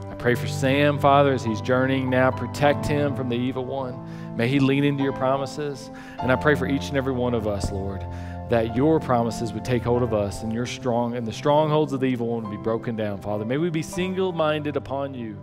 I 0.09 0.15
pray 0.15 0.33
for 0.33 0.47
Sam, 0.47 0.97
Father, 0.97 1.33
as 1.33 1.43
he's 1.43 1.61
journeying 1.61 2.09
now. 2.09 2.31
Protect 2.31 2.87
him 2.87 3.15
from 3.15 3.29
the 3.29 3.35
evil 3.35 3.63
one. 3.63 4.35
May 4.35 4.47
he 4.47 4.59
lean 4.59 4.83
into 4.83 5.03
your 5.03 5.13
promises. 5.13 5.91
And 6.17 6.31
I 6.31 6.35
pray 6.35 6.55
for 6.55 6.67
each 6.67 6.87
and 6.87 6.97
every 6.97 7.13
one 7.13 7.35
of 7.35 7.45
us, 7.45 7.71
Lord, 7.71 8.03
that 8.49 8.75
your 8.75 8.99
promises 8.99 9.53
would 9.53 9.63
take 9.63 9.83
hold 9.83 10.01
of 10.01 10.15
us 10.15 10.41
and 10.41 10.51
your 10.51 10.65
strong 10.65 11.15
and 11.15 11.27
the 11.27 11.33
strongholds 11.33 11.93
of 11.93 11.99
the 11.99 12.07
evil 12.07 12.27
one 12.27 12.43
would 12.43 12.57
be 12.57 12.63
broken 12.63 12.95
down, 12.95 13.21
Father. 13.21 13.45
May 13.45 13.57
we 13.57 13.69
be 13.69 13.83
single-minded 13.83 14.77
upon 14.77 15.13
you. 15.13 15.39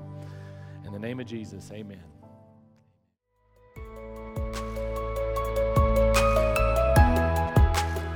In 0.85 0.93
the 0.93 0.99
name 0.99 1.21
of 1.21 1.27
Jesus, 1.27 1.71
amen. 1.73 2.03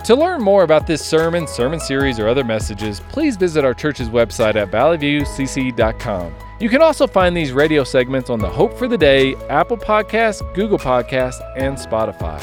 To 0.08 0.16
learn 0.16 0.40
more 0.40 0.62
about 0.62 0.86
this 0.86 1.04
sermon, 1.04 1.46
sermon 1.46 1.78
series, 1.78 2.18
or 2.18 2.28
other 2.28 2.42
messages, 2.42 2.98
please 2.98 3.36
visit 3.36 3.62
our 3.62 3.74
church's 3.74 4.08
website 4.08 4.56
at 4.56 4.70
valleyviewcc.com. 4.70 6.34
You 6.58 6.70
can 6.70 6.80
also 6.80 7.06
find 7.06 7.36
these 7.36 7.52
radio 7.52 7.84
segments 7.84 8.30
on 8.30 8.38
the 8.38 8.48
Hope 8.48 8.72
for 8.72 8.88
the 8.88 8.96
Day, 8.96 9.34
Apple 9.50 9.76
Podcasts, 9.76 10.40
Google 10.54 10.78
Podcasts, 10.78 11.42
and 11.58 11.76
Spotify. 11.76 12.42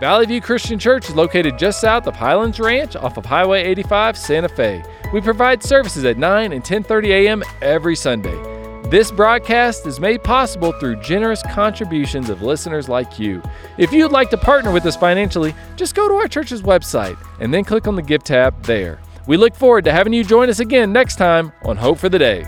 Valley 0.00 0.24
View 0.24 0.40
Christian 0.40 0.78
Church 0.78 1.10
is 1.10 1.14
located 1.14 1.58
just 1.58 1.82
south 1.82 2.06
of 2.06 2.16
Highlands 2.16 2.58
Ranch 2.58 2.96
off 2.96 3.18
of 3.18 3.26
Highway 3.26 3.62
85, 3.62 4.16
Santa 4.16 4.48
Fe. 4.48 4.82
We 5.12 5.20
provide 5.20 5.62
services 5.62 6.06
at 6.06 6.16
9 6.16 6.54
and 6.54 6.64
10:30 6.64 7.08
a.m. 7.08 7.42
every 7.60 7.94
Sunday. 7.94 8.51
This 8.92 9.10
broadcast 9.10 9.86
is 9.86 9.98
made 9.98 10.22
possible 10.22 10.70
through 10.72 10.96
generous 10.96 11.42
contributions 11.54 12.28
of 12.28 12.42
listeners 12.42 12.90
like 12.90 13.18
you. 13.18 13.42
If 13.78 13.90
you'd 13.90 14.12
like 14.12 14.28
to 14.28 14.36
partner 14.36 14.70
with 14.70 14.84
us 14.84 14.96
financially, 14.96 15.54
just 15.76 15.94
go 15.94 16.08
to 16.08 16.14
our 16.16 16.28
church's 16.28 16.60
website 16.60 17.16
and 17.40 17.54
then 17.54 17.64
click 17.64 17.88
on 17.88 17.96
the 17.96 18.02
Give 18.02 18.22
tab 18.22 18.62
there. 18.64 19.00
We 19.26 19.38
look 19.38 19.54
forward 19.54 19.84
to 19.86 19.92
having 19.92 20.12
you 20.12 20.22
join 20.22 20.50
us 20.50 20.60
again 20.60 20.92
next 20.92 21.16
time 21.16 21.52
on 21.64 21.78
Hope 21.78 21.96
for 21.96 22.10
the 22.10 22.18
Day. 22.18 22.46